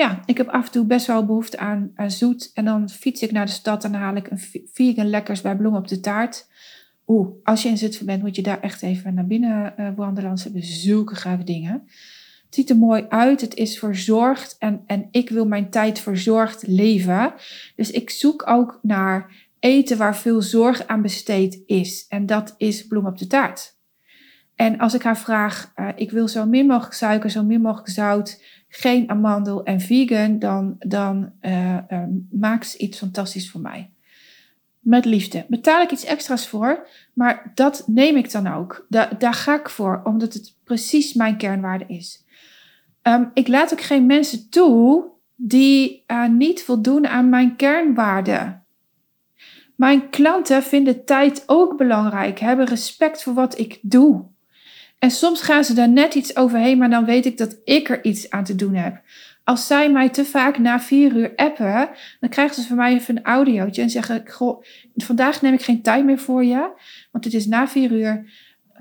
Ja, 0.01 0.21
ik 0.27 0.37
heb 0.37 0.49
af 0.49 0.67
en 0.67 0.73
toe 0.73 0.85
best 0.85 1.07
wel 1.07 1.27
behoefte 1.27 1.59
aan, 1.59 1.93
zoet. 2.07 2.51
En 2.55 2.65
dan 2.65 2.89
fiets 2.89 3.23
ik 3.23 3.33
naar 3.33 3.47
de 3.47 3.53
stad 3.53 3.85
en 3.85 3.95
haal 3.95 4.17
ik 4.17 4.31
een 4.31 4.41
vegan 4.73 5.11
lekkers 5.11 5.41
bij 5.41 5.57
Bloem 5.57 5.77
op 5.77 5.89
de 5.89 6.01
taart. 6.01 6.49
Oeh, 7.07 7.29
als 7.43 7.63
je 7.63 7.69
in 7.69 7.79
Zutphen 7.79 8.07
bent, 8.07 8.23
moet 8.23 8.37
je 8.37 8.43
daar 8.43 8.61
echt 8.61 8.83
even 8.83 9.15
naar 9.15 9.27
binnen 9.27 9.75
uh, 9.79 9.89
wandelen. 9.97 10.39
Ze 10.39 10.45
hebben 10.45 10.65
zulke 10.65 11.15
gave 11.15 11.45
dingen. 11.45 11.73
Het 12.45 12.55
ziet 12.55 12.71
er 12.71 12.77
mooi 12.77 13.07
uit, 13.09 13.41
het 13.41 13.55
is 13.55 13.79
verzorgd 13.79 14.57
en, 14.59 14.83
en 14.87 15.09
ik 15.11 15.31
wil 15.31 15.47
mijn 15.47 15.71
tijd 15.71 15.99
verzorgd 15.99 16.67
leven. 16.67 17.33
Dus 17.77 17.91
ik 17.91 18.11
zoek 18.11 18.49
ook 18.49 18.79
naar 18.83 19.49
eten 19.59 19.99
waar 19.99 20.17
veel 20.17 20.43
zorg 20.43 20.87
aan 20.87 21.03
besteed 21.03 21.63
is. 21.67 22.07
En 22.09 22.27
dat 22.27 22.55
is 22.57 22.87
bloem 22.87 23.07
op 23.07 23.19
de 23.19 23.27
taart. 23.27 23.79
En 24.55 24.79
als 24.79 24.95
ik 24.95 25.03
haar 25.03 25.19
vraag, 25.19 25.73
uh, 25.77 25.89
ik 25.95 26.11
wil 26.11 26.29
zo 26.29 26.47
min 26.47 26.67
mogelijk 26.67 26.95
suiker, 26.95 27.31
zo 27.31 27.45
min 27.45 27.61
mogelijk 27.61 27.89
zout, 27.89 28.43
geen 28.73 29.11
amandel 29.11 29.65
en 29.65 29.81
vegan, 29.81 30.39
dan, 30.39 30.77
dan 30.79 31.33
uh, 31.43 31.79
uh, 31.89 32.03
maakt 32.31 32.67
ze 32.67 32.79
iets 32.79 32.99
fantastisch 32.99 33.51
voor 33.51 33.61
mij. 33.61 33.91
Met 34.81 35.05
liefde. 35.05 35.45
Betaal 35.49 35.83
ik 35.83 35.91
iets 35.91 36.05
extra's 36.05 36.49
voor, 36.49 36.87
maar 37.13 37.53
dat 37.55 37.85
neem 37.87 38.17
ik 38.17 38.31
dan 38.31 38.47
ook. 38.47 38.87
Da 38.89 39.11
daar 39.19 39.35
ga 39.35 39.59
ik 39.59 39.69
voor, 39.69 40.01
omdat 40.05 40.35
het 40.35 40.55
precies 40.65 41.13
mijn 41.13 41.37
kernwaarde 41.37 41.85
is. 41.89 42.25
Um, 43.03 43.31
ik 43.35 43.49
laat 43.49 43.73
ook 43.73 43.81
geen 43.81 44.07
mensen 44.07 44.49
toe 44.49 45.05
die 45.35 46.05
niet 46.31 46.63
voldoen 46.63 47.07
aan 47.07 47.29
mijn 47.29 47.57
kernwaarden. 47.57 48.65
Mijn 49.77 50.11
klanten 50.11 50.63
vinden 50.63 51.05
tijd 51.05 51.43
ook 51.47 51.77
belangrijk, 51.77 52.39
hebben 52.39 52.67
respect 52.67 53.23
voor 53.23 53.35
wat 53.35 53.59
ik 53.59 53.79
doe. 53.83 54.25
En 55.01 55.11
soms 55.11 55.43
gaan 55.43 55.65
ze 55.65 55.75
daar 55.75 55.89
net 55.89 56.15
iets 56.15 56.37
overheen, 56.37 56.79
maar 56.79 56.91
dan 56.91 57.05
weet 57.05 57.27
ik 57.27 57.39
dat 57.39 57.57
ik 57.65 57.89
er 57.89 58.05
iets 58.05 58.31
aan 58.31 58.45
te 58.45 58.55
doen 58.55 58.75
heb. 58.75 59.03
Als 59.45 59.67
zij 59.67 59.91
mij 59.91 60.09
te 60.09 60.25
vaak 60.25 60.59
na 60.59 60.81
vier 60.81 61.17
uur 61.17 61.33
appen, 61.37 61.91
dan 62.21 62.31
krijgen 62.31 62.55
ze 62.55 62.69
van 62.69 62.77
mij 62.77 62.93
even 62.93 63.17
een 63.17 63.25
audiootje 63.25 63.83
en 63.83 63.91
zeggen: 63.91 64.23
Goh, 64.29 64.65
vandaag 64.97 65.43
neem 65.43 65.55
ik 65.55 65.63
geen 65.63 65.83
tijd 65.83 66.05
meer 66.05 66.19
voor 66.19 66.45
je, 66.45 66.71
want 67.11 67.25
het 67.25 67.35
is 67.35 67.47
na 67.47 67.69
vier 67.69 67.93
uur. 67.93 68.31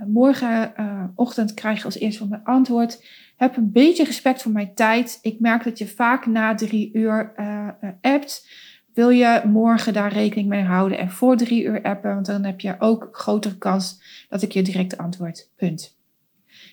Morgenochtend 0.08 1.50
uh, 1.50 1.56
krijg 1.56 1.78
je 1.78 1.86
als 1.86 2.00
eerste 2.00 2.20
van 2.20 2.30
mijn 2.30 2.44
antwoord. 2.44 3.06
Heb 3.38 3.58
een 3.58 3.72
beetje 3.72 4.04
respect 4.04 4.42
voor 4.42 4.52
mijn 4.52 4.74
tijd. 4.74 5.20
Ik 5.22 5.40
merk 5.40 5.64
dat 5.64 5.78
je 5.78 5.88
vaak 5.88 6.26
na 6.26 6.56
drie 6.56 6.90
uur 6.94 7.34
uh, 7.38 7.68
appt 8.02 8.48
wil 8.94 9.10
je 9.10 9.42
morgen 9.46 9.94
daar 9.94 10.14
rekening 10.14 10.48
mee 10.48 10.64
houden 10.64 10.98
en 10.98 11.10
voor 11.10 11.38
drie 11.38 11.64
uur 11.64 11.82
appen, 11.82 12.14
want 12.14 12.26
dan 12.26 12.44
heb 12.44 12.60
je 12.60 12.76
ook 12.80 13.10
grotere 13.12 13.58
kans 13.58 14.02
dat 14.30 14.42
ik 14.42 14.52
je 14.52 14.62
direct 14.62 14.98
antwoord. 14.98 15.50
Punt. 15.56 15.99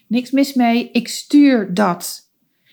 Niks 0.06 0.30
mis 0.30 0.54
mee, 0.54 0.90
ik 0.90 1.08
stuur 1.08 1.74
dat. 1.74 2.30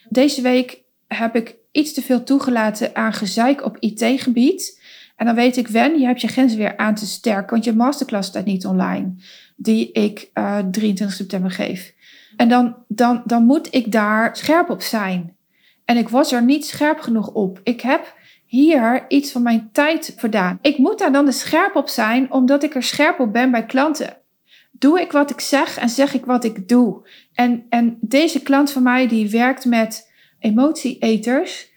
Deze 0.09 0.41
week 0.41 0.81
heb 1.07 1.35
ik 1.35 1.55
iets 1.71 1.93
te 1.93 2.01
veel 2.01 2.23
toegelaten 2.23 2.95
aan 2.95 3.13
gezeik 3.13 3.65
op 3.65 3.77
IT-gebied. 3.79 4.81
En 5.15 5.25
dan 5.25 5.35
weet 5.35 5.57
ik, 5.57 5.67
Wen, 5.67 5.99
je 5.99 6.05
hebt 6.05 6.21
je 6.21 6.27
grenzen 6.27 6.57
weer 6.57 6.77
aan 6.77 6.95
te 6.95 7.05
sterken, 7.05 7.49
want 7.49 7.63
je 7.63 7.73
masterclass 7.73 8.29
staat 8.29 8.45
niet 8.45 8.65
online, 8.65 9.13
die 9.55 9.91
ik 9.91 10.29
uh, 10.33 10.57
eh, 10.57 10.65
23 10.71 11.17
september 11.17 11.51
geef. 11.51 11.93
En 12.35 12.49
dan, 12.49 12.75
dan, 12.87 13.21
dan 13.25 13.45
moet 13.45 13.73
ik 13.73 13.91
daar 13.91 14.37
scherp 14.37 14.69
op 14.69 14.81
zijn. 14.81 15.35
En 15.85 15.97
ik 15.97 16.09
was 16.09 16.31
er 16.31 16.43
niet 16.43 16.65
scherp 16.65 16.99
genoeg 16.99 17.33
op. 17.33 17.59
Ik 17.63 17.81
heb 17.81 18.15
hier 18.45 19.05
iets 19.07 19.31
van 19.31 19.41
mijn 19.41 19.69
tijd 19.71 20.13
verdaan. 20.17 20.59
Ik 20.61 20.77
moet 20.77 20.99
daar 20.99 21.11
dan 21.11 21.25
de 21.25 21.31
scherp 21.31 21.75
op 21.75 21.87
zijn, 21.87 22.31
omdat 22.31 22.63
ik 22.63 22.75
er 22.75 22.83
scherp 22.83 23.19
op 23.19 23.33
ben 23.33 23.51
bij 23.51 23.65
klanten. 23.65 24.17
Doe 24.83 25.01
ik 25.01 25.11
wat 25.11 25.29
ik 25.29 25.39
zeg 25.39 25.77
en 25.77 25.89
zeg 25.89 26.13
ik 26.13 26.25
wat 26.25 26.43
ik 26.43 26.67
doe. 26.67 27.07
En, 27.33 27.65
en 27.69 27.97
deze 28.01 28.41
klant 28.41 28.71
van 28.71 28.83
mij, 28.83 29.07
die 29.07 29.29
werkt 29.29 29.65
met 29.65 30.11
emotieeters, 30.39 31.71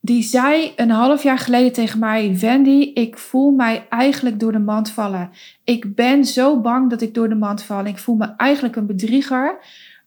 die 0.00 0.22
zei 0.22 0.72
een 0.76 0.90
half 0.90 1.22
jaar 1.22 1.38
geleden 1.38 1.72
tegen 1.72 1.98
mij: 1.98 2.38
Wendy, 2.38 2.90
ik 2.94 3.18
voel 3.18 3.50
mij 3.50 3.86
eigenlijk 3.88 4.40
door 4.40 4.52
de 4.52 4.58
mand 4.58 4.90
vallen. 4.90 5.30
Ik 5.64 5.94
ben 5.94 6.24
zo 6.24 6.60
bang 6.60 6.90
dat 6.90 7.02
ik 7.02 7.14
door 7.14 7.28
de 7.28 7.34
mand 7.34 7.62
val. 7.62 7.84
Ik 7.84 7.98
voel 7.98 8.16
me 8.16 8.34
eigenlijk 8.36 8.76
een 8.76 8.86
bedrieger. 8.86 9.58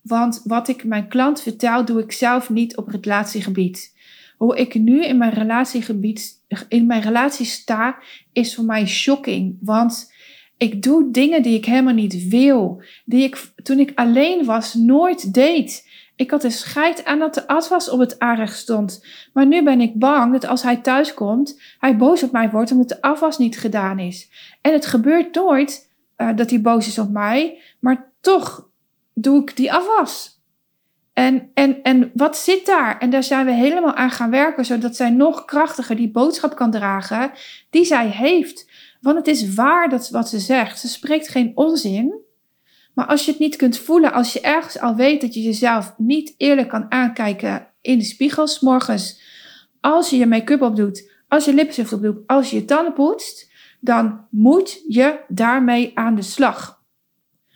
Want 0.01 0.41
wat 0.43 0.67
ik 0.67 0.83
mijn 0.83 1.07
klant 1.07 1.41
vertel, 1.41 1.85
doe 1.85 2.01
ik 2.01 2.11
zelf 2.11 2.49
niet 2.49 2.77
op 2.77 2.87
relatiegebied. 2.87 3.95
Hoe 4.37 4.57
ik 4.57 4.73
nu 4.73 5.05
in 5.05 5.17
mijn 5.17 5.33
relatiegebied, 5.33 6.41
in 6.67 6.85
mijn 6.85 7.01
relatie 7.01 7.45
sta, 7.45 7.97
is 8.33 8.55
voor 8.55 8.65
mij 8.65 8.87
shocking. 8.87 9.57
Want 9.61 10.13
ik 10.57 10.83
doe 10.83 11.11
dingen 11.11 11.41
die 11.41 11.57
ik 11.57 11.65
helemaal 11.65 11.93
niet 11.93 12.27
wil. 12.27 12.83
Die 13.05 13.23
ik 13.23 13.51
toen 13.63 13.79
ik 13.79 13.91
alleen 13.95 14.45
was 14.45 14.73
nooit 14.73 15.33
deed. 15.33 15.89
Ik 16.15 16.31
had 16.31 16.43
een 16.43 16.51
scheid 16.51 17.05
aan 17.05 17.19
dat 17.19 17.33
de 17.33 17.47
afwas 17.47 17.89
op 17.89 17.99
het 17.99 18.19
aanrecht 18.19 18.57
stond. 18.57 19.05
Maar 19.33 19.45
nu 19.45 19.63
ben 19.63 19.81
ik 19.81 19.99
bang 19.99 20.31
dat 20.31 20.45
als 20.45 20.63
hij 20.63 20.77
thuis 20.77 21.13
komt, 21.13 21.61
hij 21.79 21.97
boos 21.97 22.23
op 22.23 22.31
mij 22.31 22.49
wordt 22.49 22.71
omdat 22.71 22.89
de 22.89 23.01
afwas 23.01 23.37
niet 23.37 23.57
gedaan 23.57 23.99
is. 23.99 24.29
En 24.61 24.73
het 24.73 24.85
gebeurt 24.85 25.35
nooit 25.35 25.89
uh, 26.17 26.29
dat 26.35 26.49
hij 26.49 26.61
boos 26.61 26.87
is 26.87 26.99
op 26.99 27.09
mij, 27.09 27.61
maar 27.79 28.11
toch 28.21 28.69
doe 29.13 29.41
ik 29.41 29.55
die 29.55 29.73
afwas. 29.73 30.35
En, 31.13 31.51
en, 31.53 31.81
en 31.83 32.11
wat 32.13 32.37
zit 32.37 32.65
daar? 32.65 32.97
En 32.99 33.09
daar 33.09 33.23
zijn 33.23 33.45
we 33.45 33.51
helemaal 33.51 33.93
aan 33.93 34.11
gaan 34.11 34.29
werken, 34.29 34.65
zodat 34.65 34.95
zij 34.95 35.09
nog 35.09 35.45
krachtiger 35.45 35.95
die 35.95 36.11
boodschap 36.11 36.55
kan 36.55 36.71
dragen 36.71 37.31
die 37.69 37.85
zij 37.85 38.07
heeft. 38.07 38.69
Want 39.01 39.17
het 39.17 39.27
is 39.27 39.53
waar 39.53 39.89
dat 39.89 40.09
wat 40.09 40.29
ze 40.29 40.39
zegt. 40.39 40.79
Ze 40.79 40.87
spreekt 40.87 41.27
geen 41.27 41.51
onzin. 41.55 42.23
Maar 42.93 43.05
als 43.05 43.25
je 43.25 43.31
het 43.31 43.39
niet 43.39 43.55
kunt 43.55 43.77
voelen, 43.77 44.13
als 44.13 44.33
je 44.33 44.41
ergens 44.41 44.79
al 44.79 44.95
weet 44.95 45.21
dat 45.21 45.33
je 45.33 45.41
jezelf 45.41 45.93
niet 45.97 46.33
eerlijk 46.37 46.69
kan 46.69 46.91
aankijken 46.91 47.67
in 47.81 47.97
de 47.97 48.03
spiegels 48.03 48.59
morgens, 48.59 49.21
als 49.81 50.09
je 50.09 50.17
je 50.17 50.25
make-up 50.25 50.61
opdoet, 50.61 51.11
als 51.27 51.45
je 51.45 51.53
lipstift 51.53 51.93
opdoet, 51.93 52.17
als 52.27 52.49
je 52.49 52.55
je 52.55 52.65
tanden 52.65 52.93
poetst, 52.93 53.51
dan 53.79 54.27
moet 54.29 54.81
je 54.87 55.19
daarmee 55.27 55.91
aan 55.93 56.15
de 56.15 56.21
slag. 56.21 56.83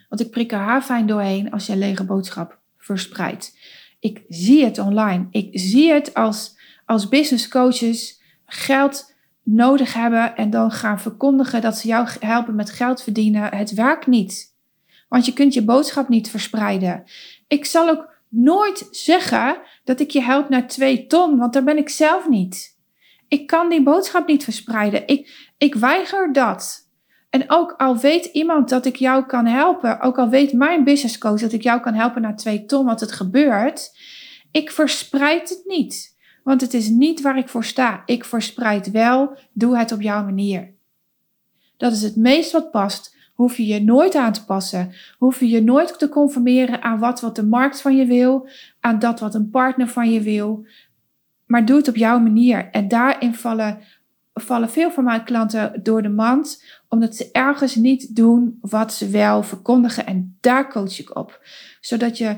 Want 0.10 0.22
ik 0.22 0.32
prik 0.32 0.52
er 0.52 0.58
haar 0.58 0.82
fijn 0.82 1.08
doorheen 1.08 1.52
als 1.52 1.66
je 1.66 1.72
een 1.72 1.80
lege 1.80 2.04
boodschap 2.04 2.60
verspreid. 2.78 3.58
Ik 4.00 4.24
zie 4.28 4.66
het 4.66 4.78
online. 4.78 5.28
Ik 5.32 5.50
zie 5.52 5.92
het 5.92 6.14
als, 6.14 6.58
als 6.86 7.10
business 7.10 7.48
coaches 7.48 8.22
geld 8.46 9.14
nodig 9.44 9.94
hebben 9.94 10.36
en 10.36 10.50
dan 10.50 10.72
gaan 10.72 11.00
verkondigen 11.00 11.62
dat 11.62 11.78
ze 11.78 11.88
jou 11.88 12.08
helpen 12.20 12.56
met 12.56 12.70
geld 12.70 13.04
verdienen. 13.04 13.56
Het 13.56 13.74
werkt 13.74 14.08
niet. 14.08 14.56
Want 15.10 15.26
je 15.26 15.34
kunt 15.34 15.54
je 15.54 15.64
boodschap 15.64 16.10
niet 16.10 16.30
verspreiden. 16.30 17.04
Ik 17.48 17.66
zal 17.66 17.90
ook 17.90 18.14
nooit 18.28 18.88
zeggen 18.92 19.58
dat 19.84 20.00
ik 20.00 20.10
je 20.10 20.22
help 20.22 20.50
naar 20.50 20.68
twee 20.68 21.08
ton, 21.08 21.38
want 21.38 21.54
daar 21.54 21.64
ben 21.64 21.78
ik 21.78 21.90
zelf 21.90 22.30
niet. 22.30 22.78
Ik 23.28 23.48
kan 23.48 23.70
die 23.70 23.84
boodschap 23.84 24.28
niet 24.28 24.44
verspreiden. 24.44 25.08
Ik, 25.08 25.52
ik 25.58 25.76
weiger 25.76 26.34
dat. 26.34 26.88
En 27.30 27.44
ook 27.48 27.72
al 27.72 27.98
weet 27.98 28.26
iemand 28.26 28.70
dat 28.70 28.86
ik 28.86 28.96
jou 28.96 29.26
kan 29.26 29.46
helpen, 29.46 30.00
ook 30.00 30.18
al 30.18 30.30
weet 30.30 30.54
mijn 30.54 30.84
business 30.84 31.18
coach 31.18 31.40
dat 31.40 31.52
ik 31.52 31.64
jou 31.64 31.82
kan 31.82 31.94
helpen 31.94 32.22
naar 32.22 32.36
twee 32.36 32.66
ton, 32.66 32.86
wat 32.86 33.00
het 33.00 33.12
gebeurt, 33.12 33.98
ik 34.52 34.72
verspreid 34.72 35.50
het 35.50 35.62
niet. 35.66 36.18
Want 36.50 36.62
het 36.62 36.74
is 36.74 36.90
niet 36.90 37.22
waar 37.22 37.38
ik 37.38 37.50
voor 37.50 37.64
sta. 37.64 38.04
Ik 38.06 38.26
verspreid 38.26 38.92
wel, 38.92 39.38
doe 39.52 39.78
het 39.78 39.92
op 39.92 40.02
jouw 40.02 40.24
manier. 40.24 40.74
Dat 41.78 41.92
is 41.92 42.02
het 42.02 42.16
meest 42.16 42.52
wat 42.52 42.72
past. 42.72 43.16
Hoef 43.34 43.58
je 43.58 43.66
je 43.66 43.84
nooit 43.84 44.16
aan 44.16 44.34
te 44.34 44.46
passen. 44.46 44.92
Hoef 45.18 45.40
je 45.40 45.50
je 45.50 45.64
nooit 45.64 46.00
te 46.00 46.10
conformeren 46.10 46.82
aan 46.82 47.00
wat, 47.00 47.22
wat 47.22 47.36
de 47.36 47.46
markt 47.46 47.82
van 47.82 47.96
je 47.96 48.06
wil, 48.06 48.48
aan 48.80 49.00
dat 49.00 49.20
wat 49.20 49.36
een 49.36 49.50
partner 49.50 49.88
van 49.88 50.12
je 50.12 50.22
wil. 50.22 50.66
Maar 51.46 51.66
doe 51.66 51.78
het 51.78 51.88
op 51.88 51.96
jouw 51.96 52.20
manier. 52.20 52.70
En 52.72 52.88
daarin 52.88 53.36
vallen 53.36 53.80
vallen 54.34 54.70
veel 54.70 54.92
van 54.92 55.04
mijn 55.04 55.24
klanten 55.24 55.84
door 55.84 56.02
de 56.02 56.10
mand, 56.10 56.64
omdat 56.88 57.16
ze 57.16 57.30
ergens 57.32 57.76
niet 57.76 58.16
doen 58.16 58.58
wat 58.62 58.94
ze 58.94 59.10
wel 59.10 59.44
verkondigen. 59.44 60.06
En 60.06 60.38
daar 60.40 60.70
coach 60.70 61.00
ik 61.00 61.16
op. 61.16 61.46
Zodat 61.82 62.18
je 62.18 62.38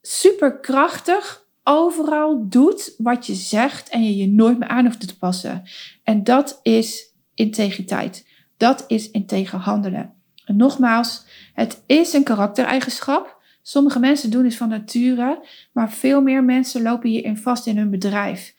superkrachtig 0.00 1.46
overal 1.68 2.48
doet 2.48 2.94
wat 2.98 3.26
je 3.26 3.34
zegt 3.34 3.88
en 3.88 4.04
je 4.04 4.16
je 4.16 4.28
nooit 4.28 4.58
meer 4.58 4.68
aan 4.68 4.84
hoeft 4.84 5.08
te 5.08 5.18
passen. 5.18 5.62
En 6.02 6.24
dat 6.24 6.60
is 6.62 7.14
integriteit. 7.34 8.26
Dat 8.56 8.84
is 8.86 9.10
integer 9.10 9.58
handelen. 9.58 10.12
En 10.44 10.56
nogmaals, 10.56 11.24
het 11.54 11.82
is 11.86 12.12
een 12.12 12.24
karaktereigenschap. 12.24 13.36
Sommige 13.62 13.98
mensen 13.98 14.30
doen 14.30 14.44
het 14.44 14.56
van 14.56 14.68
nature, 14.68 15.46
maar 15.72 15.92
veel 15.92 16.20
meer 16.22 16.44
mensen 16.44 16.82
lopen 16.82 17.08
hierin 17.08 17.36
vast 17.36 17.66
in 17.66 17.76
hun 17.76 17.90
bedrijf. 17.90 18.54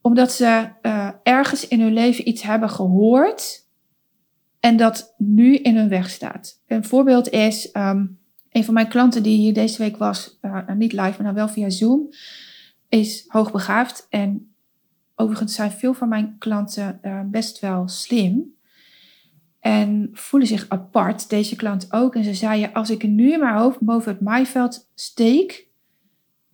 Omdat 0.00 0.32
ze 0.32 0.68
uh, 0.82 1.10
ergens 1.22 1.68
in 1.68 1.80
hun 1.80 1.92
leven 1.92 2.28
iets 2.28 2.42
hebben 2.42 2.70
gehoord 2.70 3.68
en 4.60 4.76
dat 4.76 5.14
nu 5.18 5.56
in 5.56 5.76
hun 5.76 5.88
weg 5.88 6.10
staat. 6.10 6.62
Een 6.66 6.84
voorbeeld 6.84 7.28
is 7.28 7.74
um, 7.76 8.19
een 8.50 8.64
van 8.64 8.74
mijn 8.74 8.88
klanten 8.88 9.22
die 9.22 9.36
hier 9.36 9.54
deze 9.54 9.78
week 9.78 9.96
was, 9.96 10.38
uh, 10.42 10.68
niet 10.74 10.92
live, 10.92 11.02
maar 11.02 11.22
dan 11.22 11.34
wel 11.34 11.48
via 11.48 11.70
Zoom, 11.70 12.08
is 12.88 13.24
hoogbegaafd. 13.26 14.06
En 14.10 14.52
overigens 15.14 15.54
zijn 15.54 15.70
veel 15.70 15.94
van 15.94 16.08
mijn 16.08 16.36
klanten 16.38 16.98
uh, 17.02 17.20
best 17.24 17.60
wel 17.60 17.88
slim. 17.88 18.54
En 19.60 20.10
voelen 20.12 20.48
zich 20.48 20.68
apart, 20.68 21.28
deze 21.28 21.56
klant 21.56 21.92
ook. 21.92 22.14
En 22.14 22.24
ze 22.24 22.34
zei, 22.34 22.70
als 22.72 22.90
ik 22.90 23.02
nu 23.02 23.38
mijn 23.38 23.56
hoofd 23.56 23.80
boven 23.80 24.12
het 24.12 24.20
maaiveld 24.20 24.88
steek, 24.94 25.66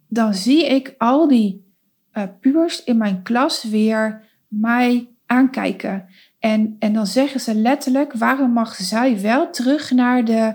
dan 0.09 0.35
zie 0.35 0.67
ik 0.67 0.95
al 0.99 1.29
die 1.29 1.65
uh, 2.12 2.23
pubers 2.41 2.85
in 2.85 2.97
mijn 2.97 3.23
klas 3.23 3.62
weer 3.65 4.25
mij 4.49 5.09
aankijken. 5.26 6.09
En, 6.38 6.76
en 6.79 6.93
dan 6.93 7.07
zeggen 7.07 7.41
ze 7.41 7.55
letterlijk, 7.55 8.12
waarom 8.12 8.53
mag 8.53 8.75
zij 8.75 9.21
wel 9.21 9.50
terug 9.50 9.91
naar 9.91 10.25
de 10.25 10.55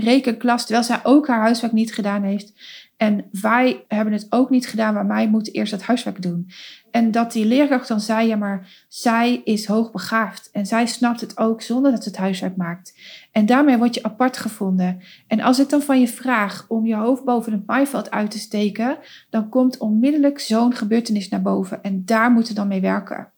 rekenklas, 0.00 0.62
terwijl 0.62 0.84
zij 0.84 1.00
ook 1.02 1.26
haar 1.26 1.40
huiswerk 1.40 1.72
niet 1.72 1.94
gedaan 1.94 2.22
heeft. 2.22 2.52
En 2.96 3.24
wij 3.30 3.84
hebben 3.88 4.12
het 4.12 4.26
ook 4.30 4.50
niet 4.50 4.68
gedaan, 4.68 4.94
maar 4.94 5.06
wij 5.06 5.28
moeten 5.28 5.52
eerst 5.52 5.72
het 5.72 5.82
huiswerk 5.82 6.22
doen. 6.22 6.50
En 6.90 7.10
dat 7.10 7.32
die 7.32 7.44
leerkracht 7.44 7.88
dan 7.88 8.00
zei, 8.00 8.28
ja 8.28 8.36
maar 8.36 8.84
zij 8.88 9.40
is 9.44 9.66
hoogbegaafd. 9.66 10.50
En 10.52 10.66
zij 10.66 10.86
snapt 10.86 11.20
het 11.20 11.38
ook 11.38 11.62
zonder 11.62 11.90
dat 11.90 12.02
ze 12.02 12.08
het 12.08 12.18
huiswerk 12.18 12.56
maakt. 12.56 12.98
En 13.32 13.46
daarmee 13.46 13.76
word 13.76 13.94
je 13.94 14.02
apart 14.02 14.36
gevonden. 14.36 15.00
En 15.26 15.40
als 15.40 15.58
ik 15.58 15.68
dan 15.68 15.82
van 15.82 16.00
je 16.00 16.08
vraag 16.08 16.64
om 16.68 16.86
je 16.86 16.94
hoofd 16.94 17.24
boven 17.24 17.52
het 17.52 17.66
maaiveld 17.66 18.10
uit 18.10 18.30
te 18.30 18.38
steken, 18.38 18.98
dan 19.30 19.48
komt 19.48 19.78
onmiddellijk 19.78 20.38
zo'n 20.38 20.74
gebeurtenis 20.74 21.28
naar 21.28 21.42
boven. 21.42 21.82
En 21.82 22.04
daar 22.04 22.30
moeten 22.30 22.52
we 22.54 22.58
dan 22.58 22.68
mee 22.68 22.80
werken. 22.80 23.32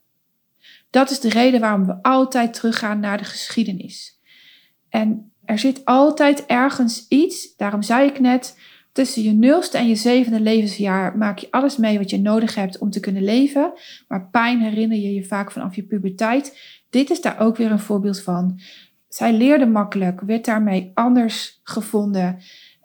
Dat 0.90 1.10
is 1.10 1.20
de 1.20 1.28
reden 1.28 1.60
waarom 1.60 1.86
we 1.86 2.02
altijd 2.02 2.54
teruggaan 2.54 3.00
naar 3.00 3.18
de 3.18 3.24
geschiedenis. 3.24 4.20
En 4.88 5.31
er 5.52 5.58
zit 5.58 5.84
altijd 5.84 6.46
ergens 6.46 7.06
iets, 7.08 7.56
daarom 7.56 7.82
zei 7.82 8.08
ik 8.08 8.20
net, 8.20 8.56
tussen 8.92 9.22
je 9.22 9.32
nulste 9.32 9.78
en 9.78 9.88
je 9.88 9.94
zevende 9.94 10.40
levensjaar 10.40 11.16
maak 11.16 11.38
je 11.38 11.50
alles 11.50 11.76
mee 11.76 11.98
wat 11.98 12.10
je 12.10 12.20
nodig 12.20 12.54
hebt 12.54 12.78
om 12.78 12.90
te 12.90 13.00
kunnen 13.00 13.24
leven. 13.24 13.72
Maar 14.08 14.28
pijn 14.30 14.60
herinner 14.60 14.98
je 14.98 15.14
je 15.14 15.24
vaak 15.24 15.50
vanaf 15.50 15.74
je 15.74 15.82
puberteit. 15.82 16.58
Dit 16.90 17.10
is 17.10 17.20
daar 17.20 17.40
ook 17.40 17.56
weer 17.56 17.70
een 17.70 17.78
voorbeeld 17.78 18.20
van. 18.20 18.60
Zij 19.08 19.32
leerde 19.32 19.66
makkelijk, 19.66 20.20
werd 20.20 20.44
daarmee 20.44 20.90
anders 20.94 21.60
gevonden. 21.62 22.38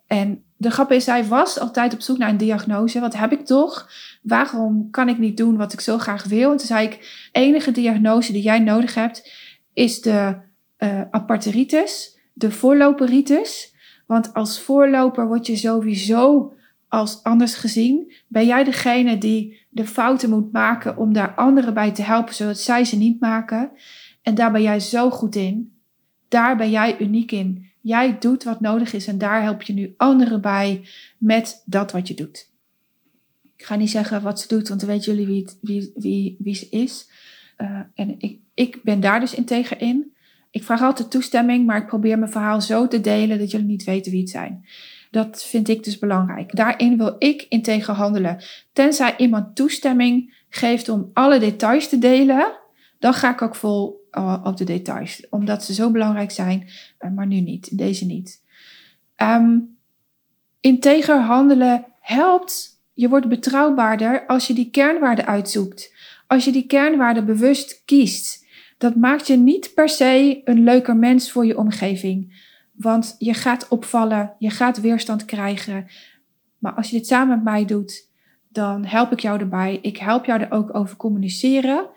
En 0.07 0.43
de 0.57 0.71
grap 0.71 0.91
is, 0.91 1.03
zij 1.03 1.25
was 1.25 1.59
altijd 1.59 1.93
op 1.93 2.01
zoek 2.01 2.17
naar 2.17 2.29
een 2.29 2.37
diagnose. 2.37 2.99
Wat 2.99 3.17
heb 3.17 3.31
ik 3.31 3.45
toch? 3.45 3.89
Waarom 4.21 4.89
kan 4.91 5.09
ik 5.09 5.17
niet 5.17 5.37
doen 5.37 5.57
wat 5.57 5.73
ik 5.73 5.79
zo 5.79 5.97
graag 5.97 6.23
wil? 6.23 6.51
En 6.51 6.57
toen 6.57 6.67
zei 6.67 6.87
ik, 6.87 7.27
enige 7.31 7.71
diagnose 7.71 8.31
die 8.31 8.41
jij 8.41 8.59
nodig 8.59 8.93
hebt 8.93 9.31
is 9.73 10.01
de 10.01 10.35
uh, 10.79 11.01
aparteritis 11.11 12.16
de 12.37 12.51
voorloperitis. 12.51 13.75
Want 14.05 14.33
als 14.33 14.59
voorloper 14.59 15.27
word 15.27 15.47
je 15.47 15.55
sowieso 15.55 16.53
als 16.87 17.23
anders 17.23 17.55
gezien. 17.55 18.13
Ben 18.27 18.45
jij 18.45 18.63
degene 18.63 19.17
die 19.17 19.65
de 19.69 19.85
fouten 19.85 20.29
moet 20.29 20.51
maken 20.51 20.97
om 20.97 21.13
daar 21.13 21.35
anderen 21.35 21.73
bij 21.73 21.91
te 21.91 22.01
helpen, 22.01 22.35
zodat 22.35 22.59
zij 22.59 22.85
ze 22.85 22.97
niet 22.97 23.19
maken? 23.19 23.71
En 24.21 24.35
daar 24.35 24.51
ben 24.51 24.61
jij 24.61 24.79
zo 24.79 25.09
goed 25.09 25.35
in. 25.35 25.71
Daar 26.27 26.57
ben 26.57 26.69
jij 26.69 26.99
uniek 26.99 27.31
in. 27.31 27.65
Jij 27.81 28.17
doet 28.19 28.43
wat 28.43 28.59
nodig 28.59 28.93
is 28.93 29.07
en 29.07 29.17
daar 29.17 29.41
help 29.41 29.61
je 29.61 29.73
nu 29.73 29.93
anderen 29.97 30.41
bij 30.41 30.87
met 31.17 31.63
dat 31.65 31.91
wat 31.91 32.07
je 32.07 32.13
doet. 32.13 32.49
Ik 33.57 33.65
ga 33.65 33.75
niet 33.75 33.89
zeggen 33.89 34.21
wat 34.21 34.39
ze 34.39 34.47
doet, 34.47 34.67
want 34.67 34.79
dan 34.79 34.89
weten 34.89 35.15
jullie 35.15 35.27
wie, 35.27 35.47
wie, 35.61 35.91
wie, 35.95 36.35
wie 36.39 36.55
ze 36.55 36.69
is. 36.69 37.09
Uh, 37.57 37.79
en 37.93 38.15
ik, 38.17 38.39
ik 38.53 38.83
ben 38.83 38.99
daar 38.99 39.19
dus 39.19 39.33
integer 39.33 39.81
in. 39.81 40.15
Ik 40.51 40.63
vraag 40.63 40.81
altijd 40.81 41.11
toestemming, 41.11 41.65
maar 41.65 41.77
ik 41.77 41.87
probeer 41.87 42.19
mijn 42.19 42.31
verhaal 42.31 42.61
zo 42.61 42.87
te 42.87 43.01
delen 43.01 43.39
dat 43.39 43.51
jullie 43.51 43.67
niet 43.67 43.83
weten 43.83 44.11
wie 44.11 44.21
het 44.21 44.29
zijn. 44.29 44.65
Dat 45.11 45.43
vind 45.43 45.69
ik 45.69 45.83
dus 45.83 45.99
belangrijk. 45.99 46.55
Daarin 46.55 46.97
wil 46.97 47.15
ik 47.19 47.45
integer 47.49 47.93
handelen. 47.93 48.43
Tenzij 48.73 49.13
iemand 49.17 49.55
toestemming 49.55 50.35
geeft 50.49 50.89
om 50.89 51.09
alle 51.13 51.39
details 51.39 51.89
te 51.89 51.97
delen, 51.97 52.51
dan 52.99 53.13
ga 53.13 53.31
ik 53.31 53.41
ook 53.41 53.55
vol 53.55 54.07
uh, 54.11 54.41
op 54.43 54.57
de 54.57 54.63
details. 54.63 55.29
Omdat 55.29 55.63
ze 55.63 55.73
zo 55.73 55.91
belangrijk 55.91 56.31
zijn, 56.31 56.69
uh, 56.99 57.11
maar 57.11 57.27
nu 57.27 57.39
niet, 57.39 57.77
deze 57.77 58.05
niet. 58.05 58.43
Um, 59.17 59.77
integer 60.59 61.21
handelen 61.21 61.85
helpt. 61.99 62.81
Je 62.93 63.09
wordt 63.09 63.27
betrouwbaarder 63.27 64.25
als 64.25 64.47
je 64.47 64.53
die 64.53 64.69
kernwaarden 64.69 65.25
uitzoekt. 65.25 65.93
Als 66.27 66.45
je 66.45 66.51
die 66.51 66.65
kernwaarden 66.65 67.25
bewust 67.25 67.81
kiest 67.85 68.45
dat 68.77 68.95
maakt 68.95 69.27
je 69.27 69.37
niet 69.37 69.71
per 69.73 69.89
se 69.89 70.41
een 70.43 70.63
leuker 70.63 70.95
mens 70.95 71.31
voor 71.31 71.45
je 71.45 71.57
omgeving. 71.57 72.45
Want 72.71 73.15
je 73.17 73.33
gaat 73.33 73.67
opvallen, 73.67 74.33
je 74.39 74.49
gaat 74.49 74.81
weerstand 74.81 75.25
krijgen. 75.25 75.87
Maar 76.57 76.73
als 76.73 76.89
je 76.89 76.97
dit 76.97 77.07
samen 77.07 77.35
met 77.35 77.43
mij 77.43 77.65
doet, 77.65 78.09
dan 78.49 78.85
help 78.85 79.11
ik 79.11 79.19
jou 79.19 79.39
erbij. 79.39 79.79
Ik 79.81 79.97
help 79.97 80.25
jou 80.25 80.41
er 80.41 80.51
ook 80.51 80.75
over 80.75 80.95
communiceren, 80.95 81.89